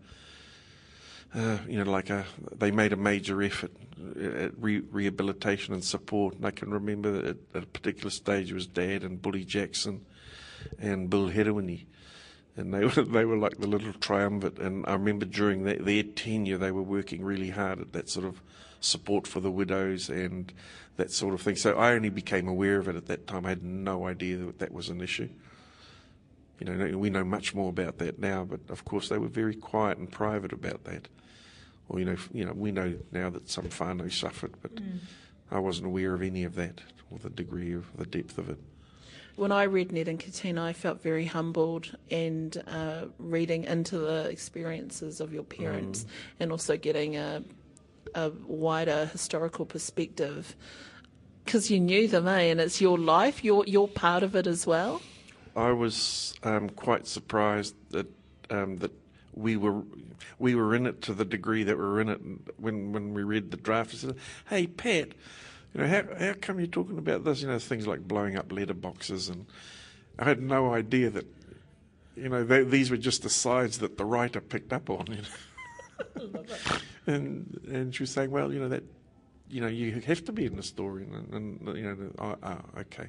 [1.34, 6.34] uh, you know like a they made a major effort Uh, re- rehabilitation and support.
[6.36, 9.44] And I can remember that at, at a particular stage it was Dad and Bully
[9.44, 10.04] Jackson
[10.78, 11.86] and Bill Herewini
[12.56, 14.58] and they were they were like the little triumvirate.
[14.58, 18.26] And I remember during their, their tenure, they were working really hard at that sort
[18.26, 18.40] of
[18.80, 20.52] support for the widows and
[20.96, 21.56] that sort of thing.
[21.56, 23.46] So I only became aware of it at that time.
[23.46, 25.28] I had no idea that that was an issue.
[26.58, 29.54] You know, we know much more about that now, but of course they were very
[29.54, 31.08] quiet and private about that.
[31.88, 34.72] Or you know, you know, we know now that some whānau suffered, but
[35.50, 38.58] I wasn't aware of any of that or the degree of the depth of it.
[39.36, 44.28] when I read Ned and Katina, I felt very humbled and uh, reading into the
[44.28, 46.06] experiences of your parents
[46.40, 47.42] and also getting a,
[48.14, 50.54] a wider historical perspective
[51.44, 52.42] because you knew them, eh?
[52.42, 55.02] And it's your life, you're, you're part of it as well.
[55.56, 58.06] I was um, quite surprised that
[58.48, 58.92] um, that
[59.34, 59.82] we were
[60.38, 62.20] we were in it to the degree that we were in it.
[62.56, 64.16] When when we read the draft, I said,
[64.48, 65.08] "Hey, Pat,
[65.72, 67.42] you know how how come you're talking about this?
[67.42, 69.46] You know things like blowing up letterboxes, and
[70.18, 71.26] I had no idea that
[72.16, 75.16] you know they, these were just the sides that the writer picked up on." You
[75.16, 75.22] know?
[77.06, 78.84] and and she was saying, well, you know that,
[79.48, 82.80] you know, you have to be in the story, and, and you know, oh, oh,
[82.80, 83.08] okay.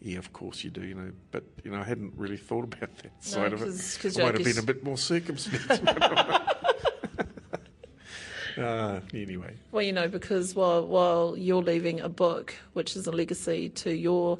[0.00, 2.94] Yeah, of course you do, you know, but you know, I hadn't really thought about
[2.98, 3.98] that side of it.
[4.00, 5.80] 'cause I might have been a bit more circumspect.
[8.58, 13.12] uh, anyway, Well, you know, because while while you're leaving a book, which is a
[13.12, 14.38] legacy to your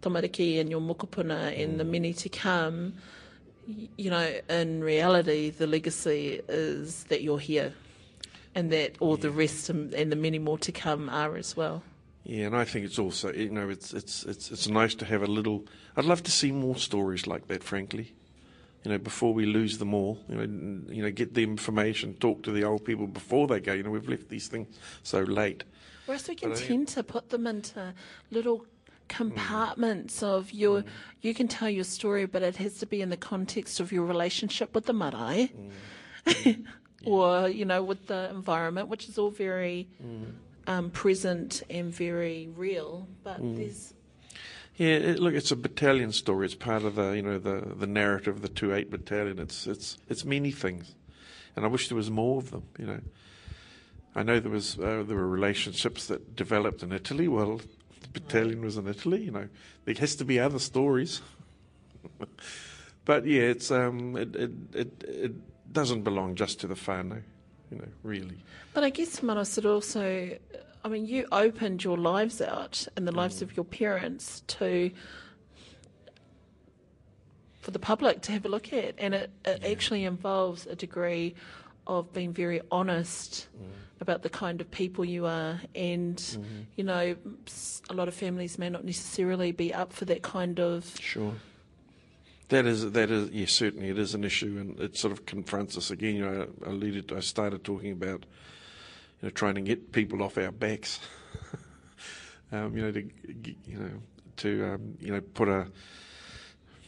[0.00, 2.94] tamariki and your mokopuna and the many to come,
[3.96, 7.72] you know, in reality, the legacy is that you're here,
[8.54, 11.82] and that all the rest and and the many more to come are as well.
[12.24, 15.22] Yeah, and I think it's also you know it's it's it's it's nice to have
[15.22, 15.66] a little.
[15.96, 18.14] I'd love to see more stories like that, frankly.
[18.84, 22.42] You know, before we lose them all, you know, you know, get the information, talk
[22.42, 23.72] to the old people before they go.
[23.72, 25.62] You know, we've left these things so late.
[26.06, 27.94] Whereas we can But I think- tend to put them into
[28.32, 28.66] little
[29.06, 30.26] compartments mm.
[30.26, 30.86] of your, mm.
[31.20, 34.04] you can tell your story, but it has to be in the context of your
[34.04, 35.52] relationship with the marae,
[36.26, 36.66] mm.
[37.04, 39.88] or you know, with the environment, which is all very
[40.66, 43.08] um, present and very real.
[43.22, 43.94] But there's
[44.76, 46.46] Yeah, it, look, it's a battalion story.
[46.46, 49.38] It's part of the you know the the narrative of the two eight battalion.
[49.38, 50.94] It's it's it's many things,
[51.56, 52.64] and I wish there was more of them.
[52.78, 53.00] You know,
[54.14, 57.28] I know there was uh, there were relationships that developed in Italy.
[57.28, 57.60] Well,
[58.00, 59.24] the battalion was in Italy.
[59.24, 59.48] You know,
[59.84, 61.20] there has to be other stories.
[63.04, 67.22] but yeah, it's um it it it, it doesn't belong just to the whānau,
[67.72, 68.44] you know, really.
[68.74, 70.36] But I guess, Manos, it also,
[70.84, 73.42] I mean, you opened your lives out and the lives mm.
[73.42, 74.90] of your parents to,
[77.60, 78.94] for the public to have a look at.
[78.98, 81.34] And it, it actually involves a degree
[81.86, 83.66] of being very honest mm.
[84.00, 85.60] about the kind of people you are.
[85.74, 86.60] And, mm-hmm.
[86.76, 87.16] you know,
[87.88, 90.94] a lot of families may not necessarily be up for that kind of.
[91.00, 91.34] Sure.
[92.52, 95.78] That is that is yes, certainly it is an issue, and it sort of confronts
[95.78, 96.16] us again.
[96.16, 98.26] You know, I alluded, I started talking about
[99.22, 101.00] you know trying to get people off our backs.
[102.52, 103.10] um, you know, to
[103.64, 103.90] you know
[104.36, 105.66] to um, you know put a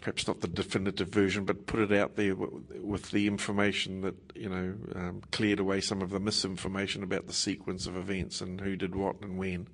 [0.02, 4.50] perhaps not the definitive version, but put it out there with the information that you
[4.50, 8.76] know um, cleared away some of the misinformation about the sequence of events and who
[8.76, 9.66] did what and when.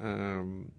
[0.00, 0.72] Um,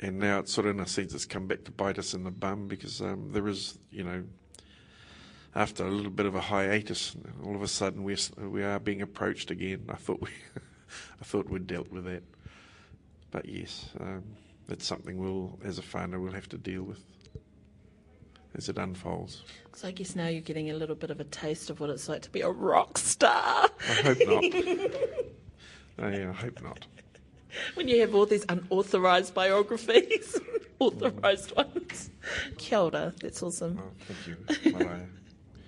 [0.00, 2.24] and now it's sort of in a sense it's come back to bite us in
[2.24, 4.24] the bum because um, there is, you know,
[5.54, 9.00] after a little bit of a hiatus, all of a sudden we're we are being
[9.00, 9.86] approached again.
[9.88, 10.28] I thought we,
[11.20, 12.22] I thought we'd dealt with that,
[13.30, 14.24] but yes, um,
[14.68, 17.02] it's something we'll, as a whānau, we'll have to deal with
[18.56, 19.44] as it unfolds.
[19.74, 22.08] So I guess now you're getting a little bit of a taste of what it's
[22.08, 23.68] like to be a rock star.
[23.88, 24.42] I hope not.
[25.98, 26.86] yeah, I hope not.
[27.74, 30.40] When you have all these unauthorised biographies,
[30.78, 32.10] authorised ones.
[32.58, 33.80] Kia ora, that's awesome.
[33.80, 34.36] Oh, thank you,
[34.72, 35.06] Maraea.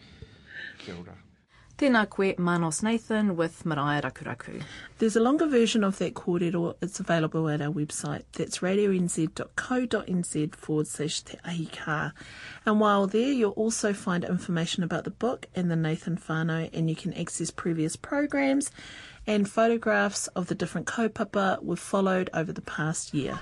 [0.79, 1.15] Kia ora.
[1.79, 4.65] Tēnā koe Manos Nathan with Maraea Rakuraku.
[4.99, 6.75] There's a longer version of that kōrero.
[6.83, 8.25] It's available at our website.
[8.33, 12.13] That's radionz.co.nz forward slash te ahi kā.
[12.67, 16.91] And while there, you'll also find information about the book and the Nathan whānau, and
[16.91, 18.73] you can access previous programs
[19.29, 23.39] and photographs of the different kaupapa we've followed over the past year.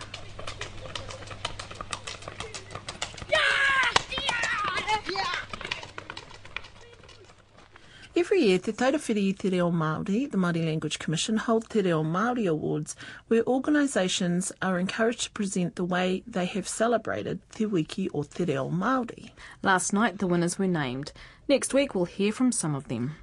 [8.16, 11.82] Every year, Te Taura Whiri i Te Reo Māori, the Māori Language Commission, hold Te
[11.82, 12.96] Reo Māori Awards,
[13.28, 18.44] where organisations are encouraged to present the way they have celebrated Te Wiki o Te
[18.44, 19.30] Reo Māori.
[19.62, 21.12] Last night the winners were named.
[21.46, 23.14] Next week we'll hear from some of them.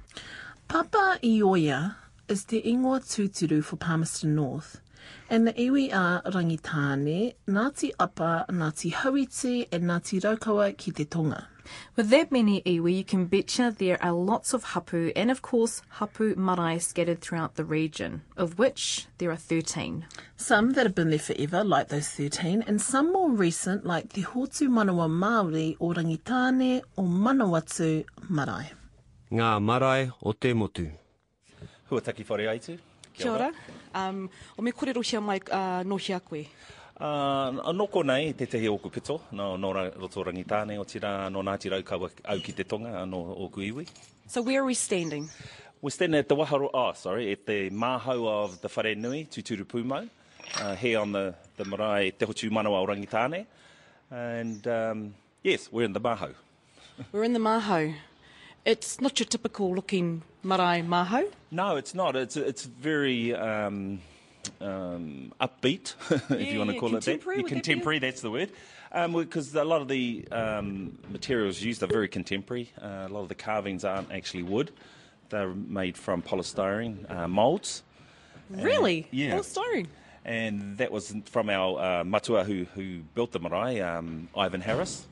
[0.70, 1.96] Papaioea
[2.28, 4.80] is the ingoa tūturu for Palmerston North,
[5.28, 11.48] and the iwi are Rangitane, Ngāti Apa, Ngāti Hauiti, and Ngāti Raukawa ki te tonga.
[11.96, 15.82] With that many iwi, you can betcha there are lots of hapu and, of course,
[15.88, 20.04] hapu marae scattered throughout the region, of which there are 13.
[20.36, 24.22] Some that have been there forever, like those 13, and some more recent, like Te
[24.22, 28.72] Hotu Manawa Māori o Rangitane o Manawatu Marae.
[29.32, 30.90] Ngā marae o te motu.
[31.90, 32.78] Huataki whare aitu.
[33.12, 33.52] Kia ora.
[33.94, 34.28] Um,
[34.58, 36.46] o me kōrero hia mai uh, no hia koe.
[37.00, 41.70] Uh, noko nei, te tehi oku pito, no, no roto rangitāne o tira, no Ngāti
[41.70, 43.86] Raukawa au ki te tonga, no oku iwi.
[44.28, 45.28] So where are we standing?
[45.82, 49.64] We're standing at the Waharo, oh, sorry, at the Mahau of the Whare Nui, Tuturu
[49.64, 50.08] Pūmau,
[50.60, 53.44] uh, here on the, the marae Te Hotu Manawa o Rangitāne.
[54.10, 56.32] And um, yes, we're in the Mahau.
[57.10, 57.92] We're in the Mahau.
[58.64, 61.30] It's not your typical looking marae Mahau.
[61.50, 62.16] No, it's not.
[62.16, 64.00] It's it's very um,
[64.60, 67.04] um, upbeat, if Yeah, you want to yeah, call it that.
[67.04, 67.54] contemporary, Yeah, that be it?
[67.54, 68.50] contemporary, that's the word.
[68.92, 72.70] Because a lot of the um, materials used are very contemporary.
[72.80, 74.70] Uh, a lot of the carvings aren't actually wood.
[75.30, 77.82] They're made from polystyrene uh, moulds.
[78.50, 79.08] Really?
[79.10, 79.34] yeah.
[79.36, 79.88] Polystyrene.
[80.24, 85.06] And that was from our uh, matua who, who built the marae, um, Ivan Harris.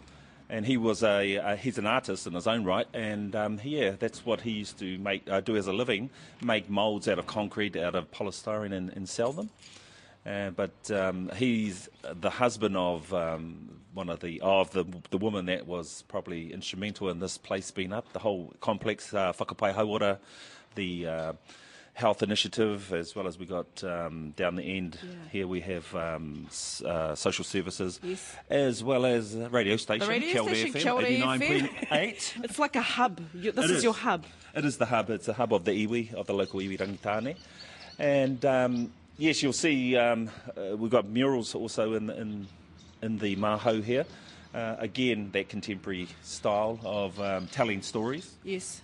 [0.52, 3.92] And he was a uh, he's an artist in his own right, and um, yeah,
[3.98, 6.10] that's what he used to make uh, do as a living,
[6.42, 9.48] make moulds out of concrete, out of polystyrene, and, and sell them.
[10.26, 11.88] Uh, but um, he's
[12.20, 17.08] the husband of um, one of the of the the woman that was probably instrumental
[17.08, 18.12] in this place being up.
[18.12, 20.18] The whole complex, uh, Whakapai Hauora,
[20.74, 21.32] the uh,
[21.94, 24.98] health initiative, as well as we got um, down the end
[25.30, 26.46] here we have um,
[26.86, 28.34] uh, social services, Yes.
[28.48, 32.32] as well as radio station, radio station, FM, Kia 89.8.
[32.44, 33.20] It's like a hub.
[33.34, 33.84] You, this is, is.
[33.84, 34.24] your hub.
[34.54, 35.10] It is the hub.
[35.10, 37.36] It's a hub of the iwi, of the local iwi rangitane.
[37.98, 42.46] And um, yes, you'll see um, uh, we've got murals also in, in,
[43.02, 44.06] in the mahau here.
[44.54, 48.34] Uh, again, that contemporary style of um, telling stories.
[48.44, 48.80] Yes.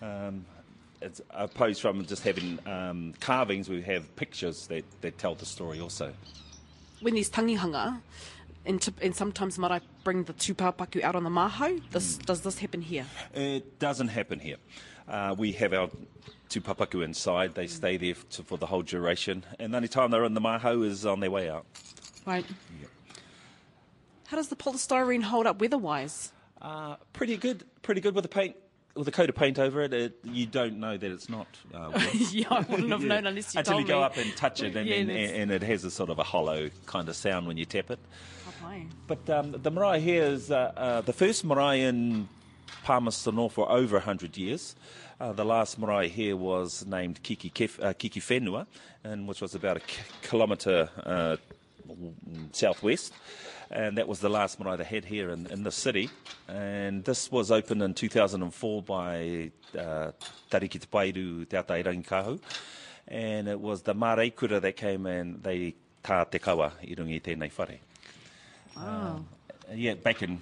[1.01, 5.80] It's opposed from just having um, carvings, we have pictures that, that tell the story
[5.80, 6.12] also.
[7.01, 8.01] when there's tangihanga,
[8.66, 12.59] and, to, and sometimes marae bring the tūpāpaku out on the mahau, this, does this
[12.59, 13.07] happen here?
[13.34, 14.57] It doesn't happen here.
[15.07, 15.88] Uh, we have our
[16.49, 17.55] tupapaku inside.
[17.55, 19.44] They stay there to, for the whole duration.
[19.59, 21.64] And the only time they're in the mahau is on their way out.
[22.26, 22.44] Right.
[24.26, 26.32] How does the polystyrene hold up weather-wise?
[26.61, 27.64] Uh, pretty good.
[27.80, 28.57] Pretty good with the paint.
[28.99, 31.46] With a coat of paint over it, it you don't know that it's not.
[31.72, 31.90] Uh,
[32.32, 33.09] yeah, I wouldn't have Yeah.
[33.09, 34.05] known unless you Until you go me.
[34.05, 36.68] up and touch it, and, Yeah, and, and it has a sort of a hollow
[36.86, 38.01] kind of sound when you tap it.
[38.61, 38.88] Papai.
[39.07, 42.28] But um, the marae here is uh, uh, the first marae in
[42.82, 44.74] Palmerston North for over 100 years.
[45.20, 48.66] Uh, the last marae here was named Kiki, Kef, uh, Kiki Whenua,
[49.05, 51.36] and which was about a k- kilometre uh,
[52.53, 53.12] southwest.
[53.70, 56.08] And that was the last marae they had here in, in the city.
[56.48, 60.12] And this was opened in 2004 by uh,
[60.50, 62.40] Tariki Te Pairu Te Atai Rangikahu.
[63.08, 67.20] And it was the Māreikura that came and they tā te kawa i rungi i
[67.20, 67.78] tēnei whare.
[68.76, 69.24] Wow.
[69.74, 70.40] Yeah, back in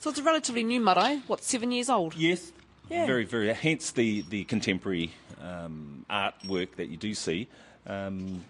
[0.00, 2.14] So it's a relatively new marae, what, seven years old?
[2.14, 2.52] yes,
[2.90, 3.06] Yeah.
[3.06, 3.52] very very.
[3.52, 5.10] Hence the the contemporary
[5.42, 7.46] um, artwork that you do see,
[7.86, 8.44] um,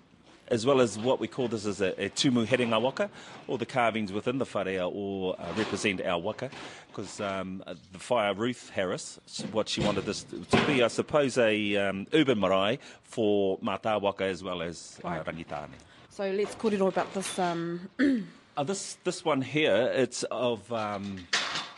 [0.51, 3.11] as well as what we call this as a, a tumu herenga waka,
[3.47, 6.51] or the carvings within the whare or uh, represent our waka,
[6.89, 9.21] because um, the whaea Ruth Harris,
[9.53, 14.25] what she wanted this to, be, I suppose, a um, urban marae for mata waka
[14.25, 15.71] as well as uh, rangitane.
[16.11, 17.39] So let's kōrero about this.
[17.39, 17.89] Um,
[18.59, 21.29] Uh, this this one here, it's of um,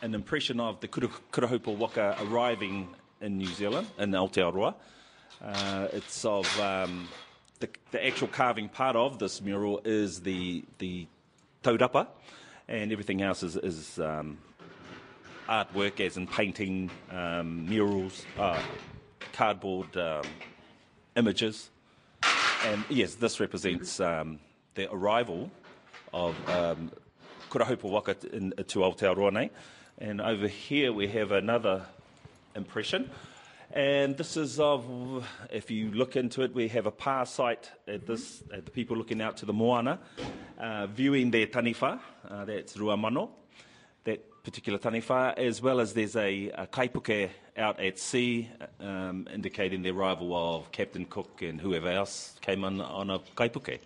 [0.01, 2.89] an impression of the Kura- Kurahaupō Waka arriving
[3.21, 4.75] in New Zealand, in Aotearoa.
[5.45, 7.07] Uh, it's of um,
[7.61, 11.07] the, the actual carving part of this mural is the the
[11.63, 12.09] taurapa,
[12.69, 14.39] and everything else is, is um,
[15.49, 18.61] artwork, as in painting, um, murals, uh,
[19.33, 20.23] cardboard um,
[21.17, 21.71] images.
[22.65, 24.39] And yes, this represents um,
[24.75, 25.51] the arrival
[26.13, 26.91] of um,
[27.51, 29.51] Kurahaupō Waka in, to Aotearoa.
[29.99, 31.87] And over here we have another
[32.55, 33.11] impression.
[33.73, 38.05] And this is of, if you look into it, we have a pā site at
[38.05, 40.01] this, at the people looking out to the moana,
[40.59, 43.31] uh, viewing their taniwha, uh, that's Ruamano,
[44.03, 48.49] that particular taniwha, as well as there's a, a kaipuke out at sea,
[48.81, 53.79] um, indicating the arrival of Captain Cook and whoever else came on, on a kaipuke.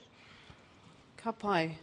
[1.19, 1.77] ka pai.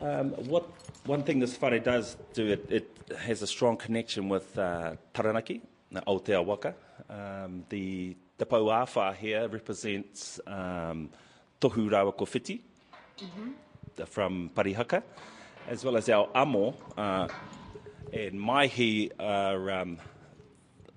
[0.00, 0.68] Um, what
[1.06, 5.62] one thing this whare does do, it, it has a strong connection with uh, Taranaki,
[5.94, 6.74] Aotea Waka.
[7.08, 11.10] Um, the Te Pauawha here represents um,
[11.60, 12.60] Tohu Rawa Kowhiti
[13.96, 15.02] the- from Parihaka,
[15.68, 17.28] as well as our Amo uh,
[18.12, 19.98] and Maihi are um,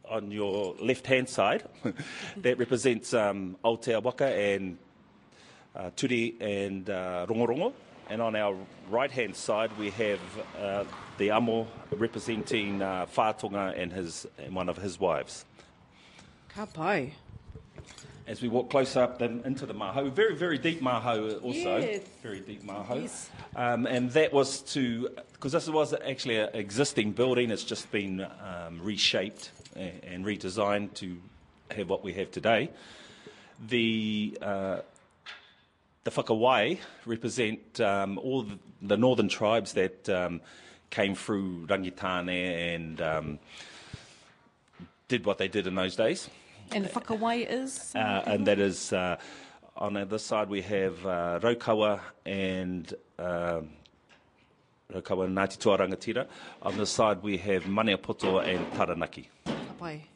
[0.10, 1.64] on your left-hand side.
[2.38, 4.78] that represents um, Aotea Waka and
[5.76, 7.74] uh, Turi and uh, Rongorongo.
[8.10, 8.56] And on our
[8.90, 10.20] right hand side, we have
[10.60, 10.84] uh,
[11.18, 15.46] the Amo representing uh, Whātonga and, his, and one of his wives.
[16.50, 17.14] Ka pai.
[18.28, 21.78] As we walk closer up then into the mahau, very, very deep mahau also.
[21.78, 22.02] Yes.
[22.22, 23.02] Very deep mahau.
[23.02, 23.30] Yes.
[23.56, 28.22] Um, and that was to, because this was actually an existing building, it's just been
[28.22, 31.18] um, reshaped and, and redesigned to
[31.72, 32.70] have what we have today.
[33.68, 34.82] The uh,
[36.04, 40.42] the Whakawai represent um, all the, the northern tribes that um,
[40.92, 42.30] came through Rangitane
[42.76, 43.40] and um,
[45.08, 46.30] did what they did in those days.
[46.72, 47.94] And the whakawai is?
[47.96, 49.18] Uh, and that is uh,
[49.76, 53.70] on the other side we have uh, Raukawa and um
[54.94, 56.28] Raukawa and Ngāti Toa Rangatira.
[56.62, 59.30] On the side we have Maneapoto and Taranaki.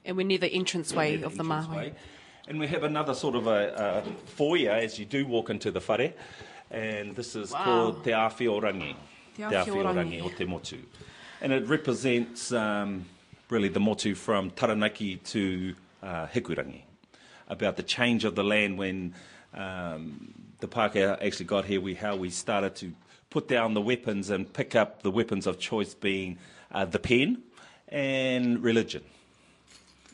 [0.05, 1.89] And we're near the entranceway of the entranceway.
[1.89, 1.93] maho.
[2.47, 5.79] And we have another sort of a, a foyer as you do walk into the
[5.79, 6.13] whare,
[6.69, 7.63] and this is Wow.
[7.63, 8.95] called Te Awhiorangi.
[9.35, 10.21] Te Awhiorangi.
[10.23, 10.79] o Te Motu.
[11.41, 13.05] And it represents um,
[13.49, 16.81] really the motu from Taranaki to uh, Hikurangi,
[17.49, 19.13] about the change of the land when
[19.53, 22.93] um, the Pākehā actually got here, we, how we started to
[23.29, 26.37] put down the weapons and pick up the weapons of choice being
[26.71, 27.43] uh, the pen
[27.89, 29.03] and religion.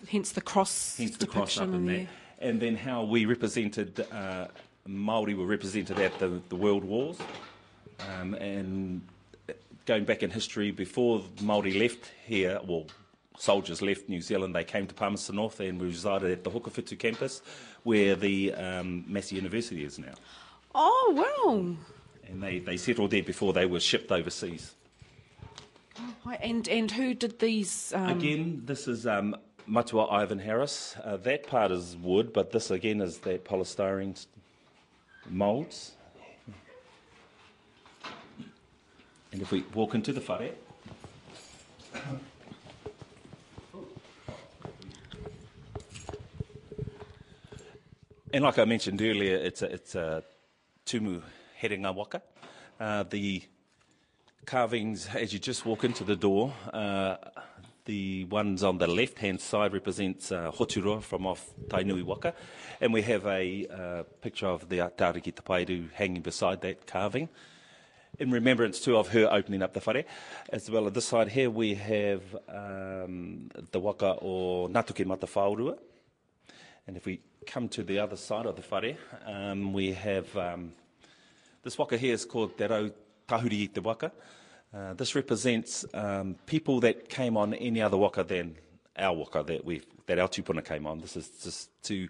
[0.10, 2.08] Hence the cross Hence the cross up in in there.
[2.40, 4.48] And then how we represented, uh,
[4.88, 7.18] Māori were represented at the, the World Wars.
[8.10, 9.02] Um, and
[9.86, 12.86] going back in history, before Māori left here, well,
[13.38, 16.98] soldiers left New Zealand, they came to Palmerston North and we resided at the Hokowhitu
[16.98, 17.42] campus,
[17.84, 20.14] where the um, Massey University is now.
[20.74, 21.76] Oh, wow.
[22.30, 24.74] And they, they settled there before they were shipped overseas.
[26.24, 27.94] Hi, And, and who did these?
[27.94, 29.36] Um, Again, this is um,
[29.66, 30.96] Matua Ivan Harris.
[31.04, 34.26] Uh, that part is wood, but this again is that polystyrene
[35.30, 35.94] moulds.
[39.32, 40.52] And if we walk into the whare,
[48.34, 50.24] and like I mentioned earlier, it's a, it's a
[50.86, 51.22] tumu
[51.62, 52.22] herenga waka.
[52.80, 53.44] Uh, the
[54.46, 56.54] carvings as you just walk into the door.
[56.74, 57.16] Uh,
[57.86, 62.34] the ones on the left hand side represents uh, Hoturoa from off Tainui Waka,
[62.80, 67.30] and we have a uh, picture of the Tariki Tapairu hanging beside that carving.
[68.20, 70.06] In remembrance too of her opening up the whare.
[70.50, 75.78] As well as this side here we have um, the waka or Natuke Matahourua.
[76.88, 80.74] And if we come to the other side of the whare, um, we have um,
[81.64, 82.90] this waka here is called Te Rau
[83.28, 84.12] Tahuri i Te Waka.
[84.74, 88.56] Uh, this represents um, people that came on any other waka than
[88.98, 91.00] our waka that, we that our tupuna came on.
[91.00, 92.08] This is just to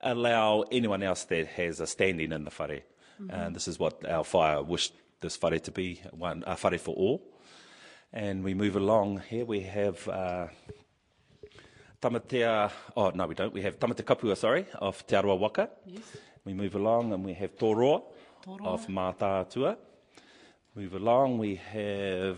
[0.00, 2.82] allow anyone else that has a standing in the whare.
[3.30, 4.92] And this is what our whaea wished
[5.24, 7.22] this whare to be, one, a whare for all.
[8.12, 10.48] And we move along here, we have uh,
[12.00, 15.70] Tamatea, oh no we don't, we have Tamate Kapua, sorry, of Te Aroa Waka.
[15.86, 16.02] Yes.
[16.44, 18.02] We move along and we have Toroa,
[18.46, 19.78] of Mātātua.
[20.74, 22.36] Move along, we have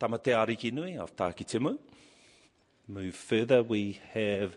[0.00, 1.78] Tamate Ariki Nui of Tākitimu.
[2.88, 4.56] Move further, we have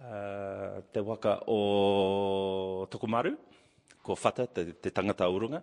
[0.00, 3.36] uh, Te Waka o Tokomaru,
[4.00, 5.60] ko Whata, te, te tangata urunga.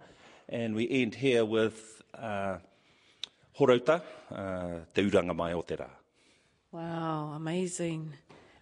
[0.49, 2.57] And we end here with uh,
[3.59, 5.89] Horouta, uh, Te Uranga Mai o Te Rā.
[6.71, 8.13] Wow, amazing.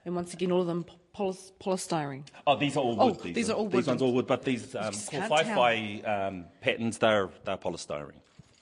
[0.05, 2.23] And once again, all of them poly- polystyrene.
[2.45, 3.33] Oh, these are all Oh, wood.
[3.33, 3.73] these are all wood.
[3.73, 7.29] These ones are all wood, but these um, just called five by um, patterns, they're,
[7.43, 8.19] they're polystyrene.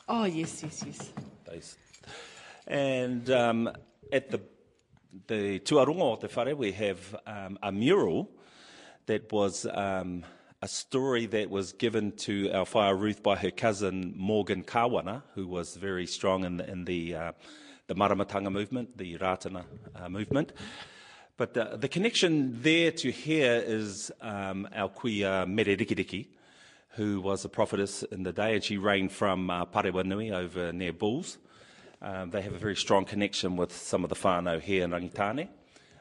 [0.07, 1.13] Oh, yes, yes, yes.
[1.45, 1.77] Those.
[2.67, 3.69] And um,
[4.11, 4.41] at the
[5.27, 8.29] the Tuarongo o te whare, we have um, a mural
[9.07, 10.23] that was um,
[10.63, 15.47] a story that was given to our whaia Ruth by her cousin Morgan Kawana, who
[15.47, 17.31] was very strong in the, in the, uh,
[17.87, 19.63] the Maramatanga movement, the Ratana
[19.95, 20.53] uh, movement.
[21.35, 26.27] But uh, the connection there to here is um, our kuia Mere Rikiriki,
[26.89, 30.93] who was a prophetess in the day, and she reigned from uh, Parewanui over near
[30.93, 31.39] Bulls.
[32.03, 35.47] Um, they have a very strong connection with some of the whānau here in Rangitane.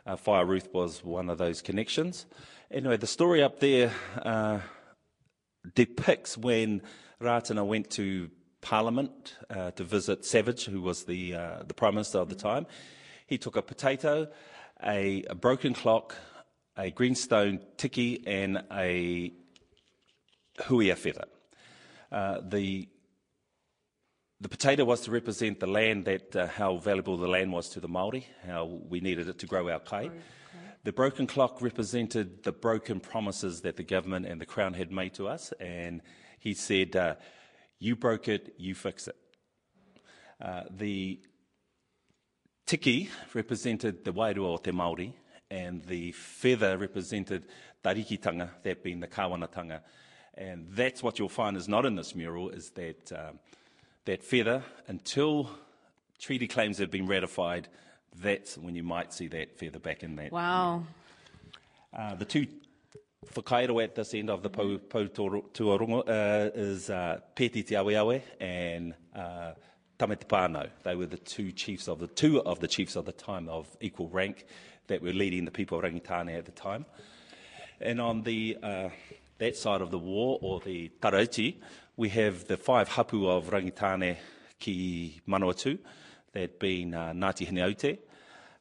[0.07, 2.27] Uh, Whaia Ruth was one of those connections.
[2.73, 3.91] Anyway, the story up there
[4.23, 4.61] uh,
[5.75, 6.81] depicts when
[7.21, 12.19] Ratana went to Parliament uh, to visit Savage, who was the, uh, the Prime Minister
[12.19, 12.67] of the time.
[13.27, 14.29] He took a potato,
[14.85, 16.15] a, a broken clock,
[16.77, 19.33] a greenstone tiki, and a
[20.61, 21.25] huia feather.
[22.13, 22.89] Uh, the
[24.43, 27.81] the potato was to represent the land that uh, how valuable the land was to
[27.81, 30.11] the Maori, how we needed it to grow our kai.
[30.83, 35.13] The broken clock represented the broken promises that the government and the crown had made
[35.15, 36.01] to us, and
[36.39, 37.17] he said, uh,
[37.79, 39.17] "You broke it, you fix it."
[40.41, 41.21] Uh, the
[42.65, 45.15] tiki represented the wairua o te Maori,
[45.51, 47.47] and the feather represented
[47.85, 49.83] tarikitanga, that being the kawanatanga.
[50.33, 53.39] And that's what you'll find is not in this mural, is that, um,
[54.07, 55.51] that feather, until
[56.19, 57.69] treaty claims have been ratified,
[58.17, 60.33] that's when you might see that feather back in that.
[60.33, 60.85] Wow.
[61.97, 62.47] Uh, the two
[63.35, 67.95] whakairo at this end of the Pou Toro- Tuarongo uh, is uh, Peti Te Awe
[67.95, 69.53] Awe and uh,
[69.99, 70.69] Tamete Pānau.
[70.83, 73.69] They were the two chiefs of the two of the chiefs of the time of
[73.81, 74.47] equal rank
[74.87, 76.87] that were leading the people of Rangitane at the time.
[77.81, 78.89] And on the uh,
[79.39, 81.57] that side of the war, or the Tarauti,
[81.97, 84.17] we have the five hapu of Rangitane
[84.59, 85.79] ki Manawatu,
[86.33, 87.99] that being uh, Ngāti Hineaute,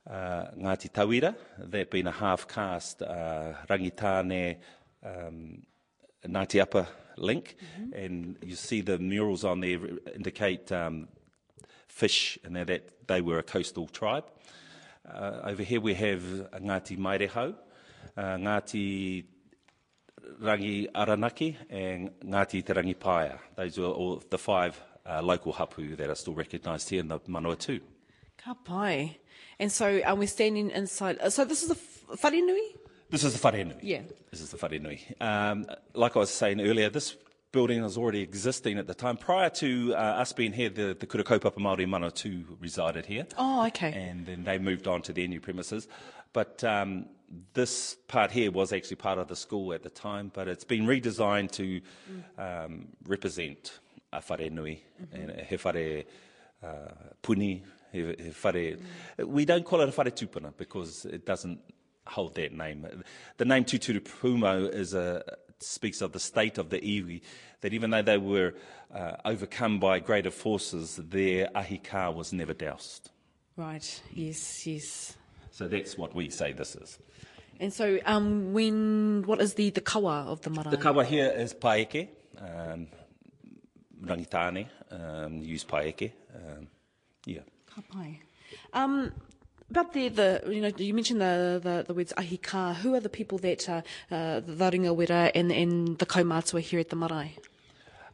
[0.10, 1.36] uh, Ngāti Tauira.
[1.58, 4.58] They've been a half-caste uh, Rangitane
[5.06, 5.62] um,
[6.26, 7.58] Ngāti Upper link,
[7.94, 9.80] and you see the murals on there
[10.16, 11.08] indicate um,
[11.88, 14.26] fish, and that- that they were a coastal tribe.
[15.08, 17.56] Uh, over here we have Ngāti Mairehau,
[18.18, 19.26] uh, Ngāti
[20.42, 23.38] Rangi Aranaki, and Ngāti Te Rangi Paia.
[23.56, 27.20] Those are all the five uh, local hapu that are still recognised here in the
[27.22, 27.82] Manawatū.
[28.38, 29.20] Ka pai.
[29.60, 31.20] And so um, we're standing inside.
[31.20, 32.76] uh, So this is the f- wharenui?
[33.10, 33.80] This is the Wharenui.
[33.82, 34.02] Yeah.
[34.30, 35.20] This is the Wharenui.
[35.20, 37.18] Um, like I was saying earlier, this
[37.52, 39.18] building was already existing at the time.
[39.18, 43.26] Prior to uh, us being here, the, the Kura Kaupapa Māori Manawatu resided here.
[43.38, 43.92] Oh, okay.
[43.94, 45.88] And then they moved on to their new premises.
[46.34, 47.08] But um,
[47.56, 50.86] this part here was actually part of the school at the time, but it's been
[50.86, 51.82] redesigned to
[52.38, 53.80] um, represent
[54.12, 54.80] a wharenui,
[55.14, 56.04] and he whare
[56.64, 56.68] uh,
[57.22, 58.78] puni, he, he whare...
[59.26, 61.60] We don't call it a whare tupuna because it doesn't
[62.08, 62.88] hold that name.
[63.38, 65.24] The name Tuturu Pūmau is a,
[65.60, 67.22] speaks of the state of the iwi,
[67.62, 68.56] that even though they were
[68.94, 73.12] uh, overcome by greater forces, their ahika was never doused.
[73.56, 74.02] Right.
[74.14, 75.16] Yes, yes.
[75.52, 76.98] So that's what we say this is.
[77.60, 80.72] And so um, when, what is the, the kawa of the marae?
[80.72, 82.08] The kawa here is paeke,
[82.40, 82.88] um,
[84.04, 86.12] rangitane, um, use paeke.
[86.36, 86.68] Um,
[87.26, 87.42] yeah.
[87.68, 88.20] Ka pai.
[88.74, 89.12] Um,
[89.70, 92.76] about the, the, you know, you mentioned the, the, the words ahika.
[92.76, 96.80] Who are the people that uh, uh, the ringa wera and, and the kaumātua here
[96.80, 97.36] at the marae?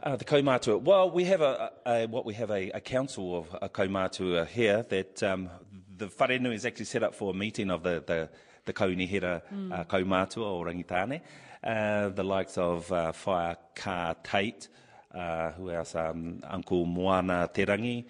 [0.03, 0.81] Uh, the kaumātua.
[0.81, 4.83] Well, we have a, a what we have a, a council of a kaumātua here
[4.89, 5.49] that um,
[5.97, 8.29] the wharenui is actually set up for a meeting of the the,
[8.65, 11.21] the kaunihira uh, kaumātua or rangitane.
[11.63, 14.67] Uh, the likes of uh, Whaia Ka Tate,
[15.15, 15.95] uh, who else?
[15.95, 18.05] Um, Uncle Moana Terangi,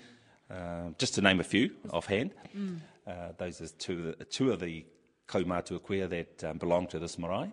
[0.49, 2.31] uh, just to name a few offhand.
[3.07, 4.85] Uh, those are two of the, two of the
[5.27, 7.51] kaumātua queer that um, belong to this marae.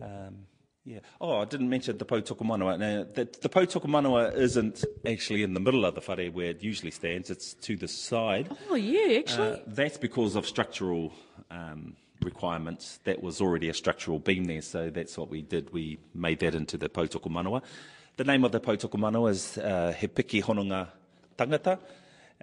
[0.00, 0.46] Um,
[0.84, 1.00] yeah.
[1.20, 2.78] Oh, I didn't mention the Po Manawa.
[2.78, 6.92] Now, the, the Poutokomanawa isn't actually in the middle of the whare where it usually
[6.92, 7.28] stands.
[7.28, 8.48] It's to the side.
[8.70, 9.50] Oh, yeah, actually.
[9.50, 11.12] Uh, that's because of structural
[11.50, 13.00] um, requirements.
[13.02, 15.72] That was already a structural beam there, so that's what we did.
[15.72, 17.62] We made that into the Poutokomanawa.
[18.16, 20.88] The name of the Poutokomanawa is uh, He Piki Hononga
[21.36, 21.78] Tangata.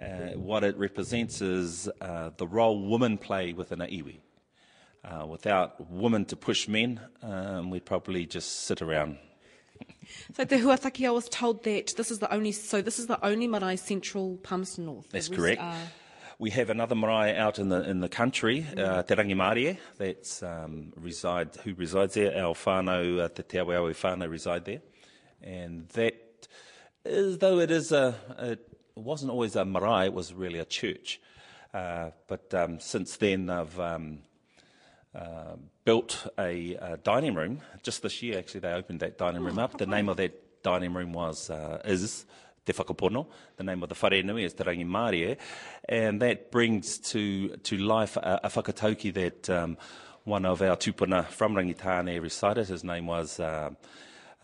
[0.00, 4.18] Uh, what it represents is uh, the role women play within a iwi.
[5.04, 9.18] Uh, without women to push men, um, we'd probably just sit around.
[10.34, 13.22] So te Huataki, I was told that this is the only, so this is the
[13.24, 15.08] only marae central Palmerston North.
[15.10, 15.60] That's correct.
[15.60, 15.76] are-
[16.38, 20.42] We have another marae out in the in the country, uh, Te Rangi Mārie, that's
[20.42, 22.32] um, reside who resides there.
[22.44, 24.80] Our whānau, uh, Te Te Aweawe whānau reside there,
[25.44, 26.48] and that
[27.04, 28.56] is though it is a, a
[28.96, 31.20] it wasn't always a marae, it was really a church.
[31.72, 34.20] Uh, but um, since then, I've um,
[35.14, 37.60] uh, built a, uh dining room.
[37.82, 39.76] Just this year, actually, they opened that dining room up.
[39.78, 42.24] The name of that dining room was uh, is
[42.64, 43.26] Te Whakapono.
[43.56, 45.36] The name of the wharenui is Te Rangi Mārie.
[45.88, 49.76] And that brings to, to life a, a whakatauki that um,
[50.22, 52.68] one of our tupuna from Rangitane recited.
[52.68, 53.70] His name was uh,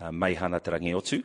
[0.00, 1.22] uh, Meihana Te Rangi Otu.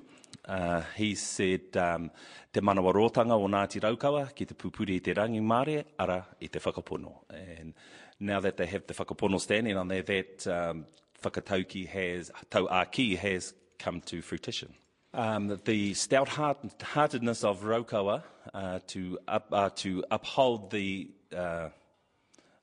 [0.48, 2.12] Uh, he said, um,
[2.52, 6.48] te manawa rōtanga o Ngāti Raukawa ki te pupuri i te rangi māre, ara i
[6.48, 7.14] te whakapono.
[7.30, 7.74] And
[8.20, 10.86] now that they have the whakapono standing on there, that um,
[11.24, 14.74] whakatauki has, tauaki has come to fruition.
[15.14, 18.24] Um, the stout-heartedness of Raukawa
[18.54, 21.70] uh, to, up, uh, to uphold the uh,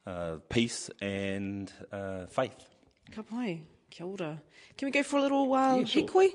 [0.06, 2.68] uh, peace and uh, faith.
[3.10, 3.62] Ka pai,
[3.92, 4.40] kia ora.
[4.76, 6.02] Can we go for a little uh, Yeah, sure.
[6.02, 6.28] hikoi?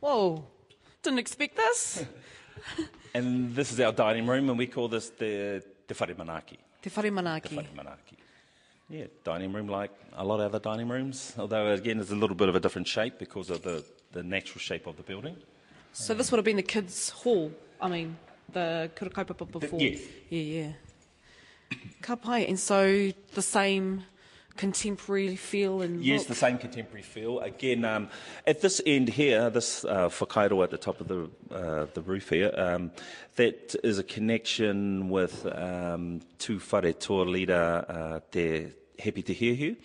[0.00, 0.44] Whoa,
[1.02, 2.04] didn't expect this.
[3.14, 6.58] And this is our dining room, and we call this the Te Whare Manaki.
[6.82, 7.56] Te whare Te manaki.
[7.56, 8.16] Whare Manaki.
[8.90, 12.36] Yeah, dining room like a lot of other dining rooms, although again it's a little
[12.36, 13.82] bit of a different shape because of the,
[14.12, 15.36] the natural shape of the building.
[15.92, 17.50] So this would have been the kids' hall.
[17.80, 18.16] I mean,
[18.52, 19.80] the kura kaupapa before.
[19.80, 20.00] yes.
[20.28, 20.72] Yeah, yeah.
[22.02, 24.04] Ka pai, and so the same
[24.56, 26.28] contemporary feel and Yes, look.
[26.28, 27.38] the same contemporary feel.
[27.40, 28.08] Again, um,
[28.46, 32.52] at this end here, this uh, at the top of the uh, the roof here,
[32.56, 32.90] um,
[33.36, 39.76] that is a connection with um, Tūwharetoa leader uh, Te Hepi Te Heuheu.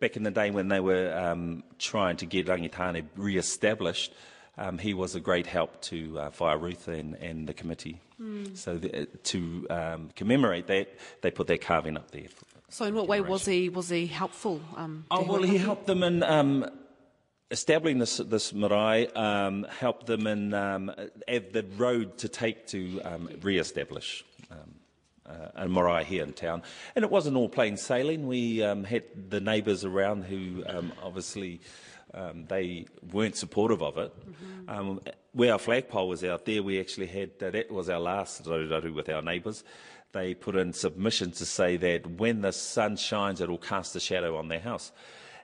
[0.00, 4.12] Back in the day when they were um, trying to get Rangitane re-established,
[4.58, 8.00] um, he was a great help to uh, Whaia Ruth and, and the committee.
[8.54, 10.88] So the, to um, commemorate that,
[11.22, 12.26] they put their carving up there.
[12.68, 14.60] So in what way was he was he helpful?
[14.76, 16.68] Um, Oh, well, he helped them in um,
[17.50, 20.92] establishing this, this marae um, helped them in um,
[21.26, 24.74] the road to take to um, re-establish um,
[25.26, 26.62] uh, a marae here in town.
[26.94, 28.26] And it wasn't all plain sailing.
[28.26, 31.60] We um, had the neighbours around who um, obviously
[32.14, 34.12] um, they weren't supportive of it.
[34.14, 34.70] Mm-hmm.
[34.70, 35.00] Um,
[35.32, 39.08] where our flagpole was out there, we actually had, that was our last raruraru with
[39.08, 39.64] our neighbours.
[40.12, 44.00] They put in submission to say that when the sun shines, it will cast a
[44.00, 44.90] shadow on their house.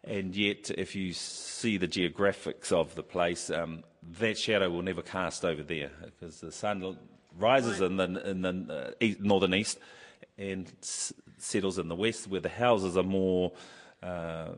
[0.02, 3.84] And yet, if you see the geographics of the place, um,
[4.18, 6.98] that shadow will never cast over there because the sun
[7.38, 7.90] rises right.
[7.90, 9.78] in the, in the uh, northern east
[10.38, 13.52] and settles in the west, where the houses are more
[14.02, 14.48] uh,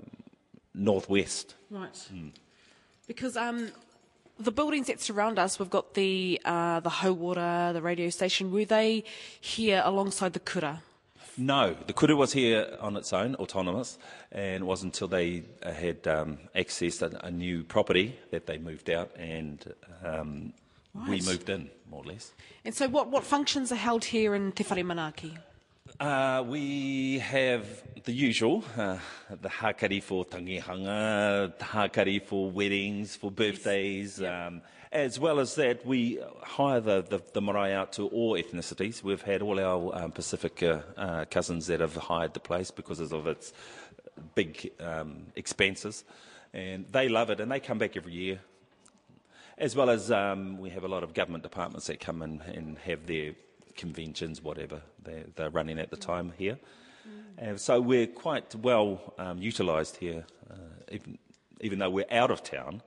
[0.76, 1.54] northwest.
[1.70, 1.92] Right.
[2.12, 2.32] Mm.
[3.06, 3.72] Because um,
[4.38, 8.52] the buildings that surround us, we've got the uh, the Hauora, the radio station.
[8.52, 9.04] Were they
[9.40, 10.82] here alongside the kura?
[11.38, 13.98] No, the kura was here on its own, autonomous,
[14.32, 18.56] and it wasn't until they uh, had um, accessed a, a, new property that they
[18.56, 20.54] moved out and um,
[20.94, 21.10] right.
[21.10, 22.32] we moved in, more or less.
[22.64, 25.36] And so, what, what functions are held here in Te Whare Manaki?
[25.98, 27.66] Uh, we have
[28.04, 28.98] the usual, uh,
[29.40, 34.48] the hakari for tangihanga, the hakari for weddings, for birthdays, yes.
[34.48, 34.60] um,
[34.92, 39.02] as well as that we hire the, the, the marae out to all ethnicities.
[39.02, 43.00] We've had all our um, Pacific uh, uh, cousins that have hired the place because
[43.00, 43.54] of its
[44.34, 46.04] big um, expenses,
[46.52, 48.40] and they love it and they come back every year.
[49.56, 52.76] As well as um, we have a lot of government departments that come in and
[52.80, 53.32] have their
[53.76, 56.58] conventions, whatever they're, they're running at the time here.
[57.56, 60.54] So we're quite well um, utilised here, uh,
[60.90, 61.18] even,
[61.60, 62.82] even though we're out of town.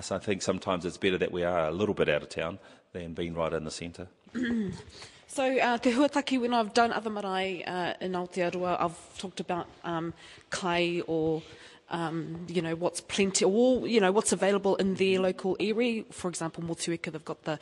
[0.00, 2.58] So I think sometimes it's better that we are a little bit out of town
[2.92, 4.06] than being right in the centre.
[5.26, 9.66] so, uh, te huataki, when I've done other marae uh, in Aotearoa, I've talked about
[9.84, 10.14] um,
[10.50, 11.42] kai or
[11.90, 16.04] um, you know, what's plenty, or, you know, what's available in their local area.
[16.10, 17.58] For example, Motueka, they've got the,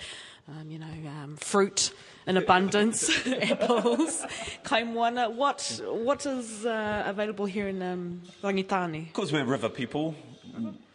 [0.48, 0.86] um, you know,
[1.22, 1.92] um, fruit
[2.26, 4.24] in abundance, apples,
[4.64, 5.32] kaimoana.
[5.32, 9.06] What, what is uh, available here in um, Rangitane?
[9.06, 10.16] Because we're river people,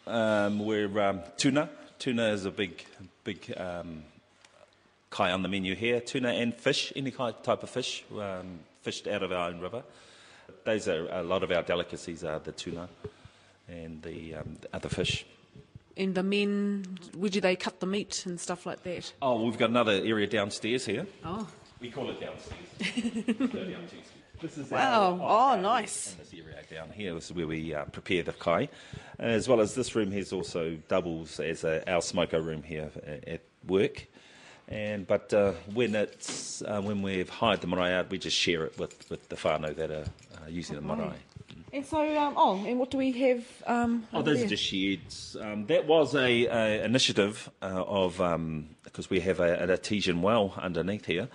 [0.06, 1.70] um, we're um, tuna.
[1.98, 2.84] Tuna is a big,
[3.24, 4.02] big um,
[5.08, 6.00] kai on the menu here.
[6.00, 8.04] Tuna and fish, any type of fish,
[8.82, 9.84] fished out of our own river.
[10.64, 12.88] Those are a lot of our delicacies are the tuna
[13.68, 15.24] and the, um, the other fish.
[15.96, 19.12] And the men, where do they cut the meat and stuff like that?
[19.20, 21.06] Oh, we've got another area downstairs here.
[21.24, 21.46] Oh.
[21.80, 23.76] We call it downstairs.
[24.42, 25.20] This is wow.
[25.22, 26.16] Oh, nice.
[26.18, 28.68] This area down here is where we uh, prepare the kai.
[29.20, 32.90] As well as this room here also doubles as a, our smoker room here
[33.24, 34.08] at work.
[34.66, 38.64] And but uh, when it's uh, when we've hired the marae out, we just share
[38.64, 41.14] it with, with the whānau that are uh, using the marae.
[41.74, 43.46] And so, um, oh, and what do we have?
[43.66, 44.44] Um, oh, those there?
[44.44, 45.36] are just sheds.
[45.40, 50.20] Um, that was a, a initiative uh, of because um, we have a, an artesian
[50.20, 51.28] well underneath here.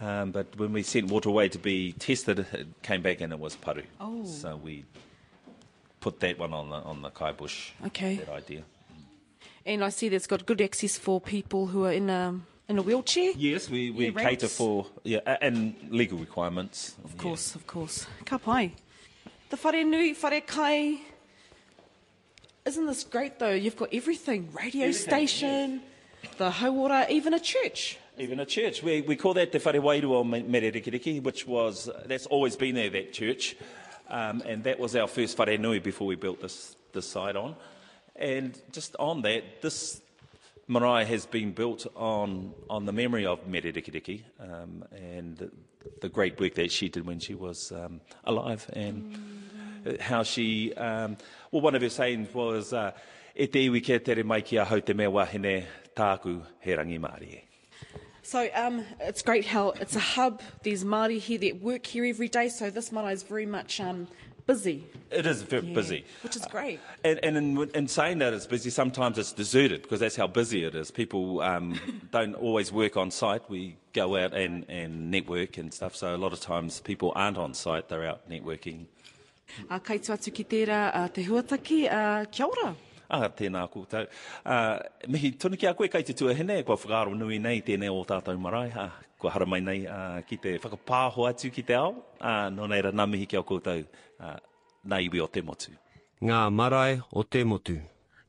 [0.00, 3.38] Um, but when we sent water away to be tested, it came back and it
[3.38, 3.82] was paru.
[4.00, 4.24] Oh.
[4.24, 4.84] So we
[6.00, 7.70] put that one on the on the kai bush.
[7.86, 8.16] Okay.
[8.16, 8.62] That idea.
[9.64, 12.82] And I see that's got good access for people who are in a in a
[12.82, 13.32] wheelchair.
[13.36, 16.96] Yes, we, we cater for yeah and legal requirements.
[17.04, 17.60] Of course, yeah.
[17.60, 18.06] of course.
[18.24, 18.74] Ka pai.
[19.48, 20.98] The whare nui, whare kai.
[22.64, 23.52] Isn't this great though?
[23.52, 25.82] You've got everything radio everything, station,
[26.22, 26.34] yes.
[26.36, 27.96] the hauora, even a church.
[28.18, 28.82] Even a church.
[28.82, 33.12] We, we call that Te Whare Wairua Mererikiriki, which was, that's always been there, that
[33.12, 33.56] church.
[34.08, 37.54] Um, and that was our first whare nui before we built this, this site on.
[38.16, 40.00] And just on that, this
[40.66, 45.50] marae has been built on, on the memory of Mererikiriki um, and
[46.00, 49.35] the great work that she did when she was um, alive and mm.
[50.00, 51.16] How she, um,
[51.50, 52.92] well, one of her sayings was, uh,
[53.34, 55.64] e te iwi kia tere mai ki a hau te mea wahine
[55.94, 57.42] tāku he rangi Māori.
[58.22, 60.42] So um, it's great how it's a hub.
[60.62, 62.48] There's Māori here that work here every day.
[62.48, 64.08] So this marae is very much um,
[64.46, 64.84] busy.
[65.10, 66.04] It is very yeah, busy.
[66.22, 66.80] Which is great.
[67.04, 70.26] Uh, and, and in, in, saying that it's busy, sometimes it's deserted because that's how
[70.26, 70.90] busy it is.
[70.90, 71.78] People um,
[72.10, 73.48] don't always work on site.
[73.48, 77.38] We go out and, and network and stuff, so a lot of times people aren't
[77.38, 78.86] on site, they're out networking.
[79.70, 82.74] Uh, kei tu atu ki tērā uh, te huataki, uh, kia ora.
[83.06, 84.08] Ah, tēnā koutou.
[84.42, 84.80] Uh,
[85.12, 88.38] mihi, tonu ki a koe kai te tuahine, kua whakaro nui nei tēnei o tātou
[88.42, 88.72] marae.
[88.74, 91.94] Uh, kua hara mai nei uh, ki te whakapāho atu ki te ao.
[92.18, 94.38] Uh, no neira, nā mihi ki a koutou uh,
[94.86, 95.74] nā iwi o te motu.
[96.26, 97.78] Ngā marae o te motu.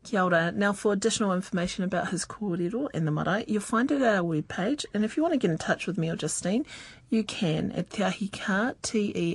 [0.03, 0.51] Kia ora.
[0.51, 4.23] Now, for additional information about his kōrero and the marae, you'll find it at our
[4.23, 4.85] webpage.
[4.93, 6.65] And if you want to get in touch with me or Justine,
[7.09, 9.33] you can at Te Ahi Kaa, T-E-A-H-I-K-A-A,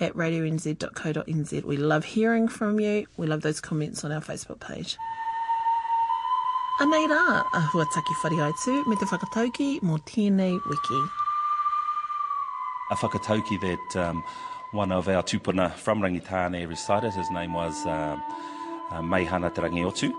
[0.00, 1.64] at radionz.co.nz.
[1.64, 3.06] We love hearing from you.
[3.16, 4.96] We love those comments on our Facebook page.
[6.80, 11.08] Anei rā, a huataki whareaitu, me te whakatauki mō tēnei wiki.
[12.90, 14.22] a whakatauki that um,
[14.72, 17.12] one of our tupuna from Rangitane recited.
[17.12, 18.18] His name was uh,
[18.90, 20.12] uh, Meihana Te Rangiotu.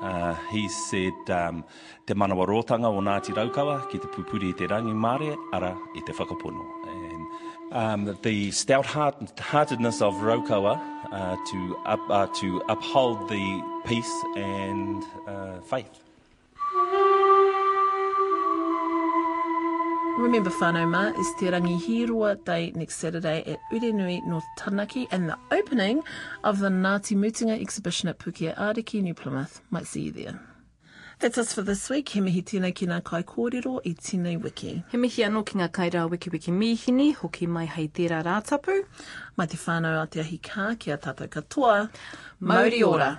[0.00, 1.64] Uh, he said, um,
[2.06, 6.00] te manawa rōtanga o Ngāti Raukawa ki te pupuri i te rangi mare ara i
[6.00, 6.64] te whakapono.
[6.86, 10.80] And um, the stout-heartedness of Raukawa
[11.10, 16.03] uh, to, up, uh, to uphold the peace and uh, faith.
[20.16, 25.36] Remember mā is Te Rangi Hirua Day next Saturday at Urenui North Taranaki and the
[25.50, 26.04] opening
[26.44, 29.60] of the Ngāti Mutunga exhibition at Pukea Ariki, New Plymouth.
[29.70, 30.40] Might see you there.
[31.18, 32.08] That's us for this week.
[32.10, 34.84] He mihi tēnei ki ngā kai kōrero i tēnei wiki.
[34.92, 38.84] He mihi anō ki ngā kaira wiki wiki mihini, hoki mai hei tērā rātapu.
[39.36, 41.90] Mai te whānau a te ahi kā ki a tātou katoa.
[42.40, 43.16] Mauri ora.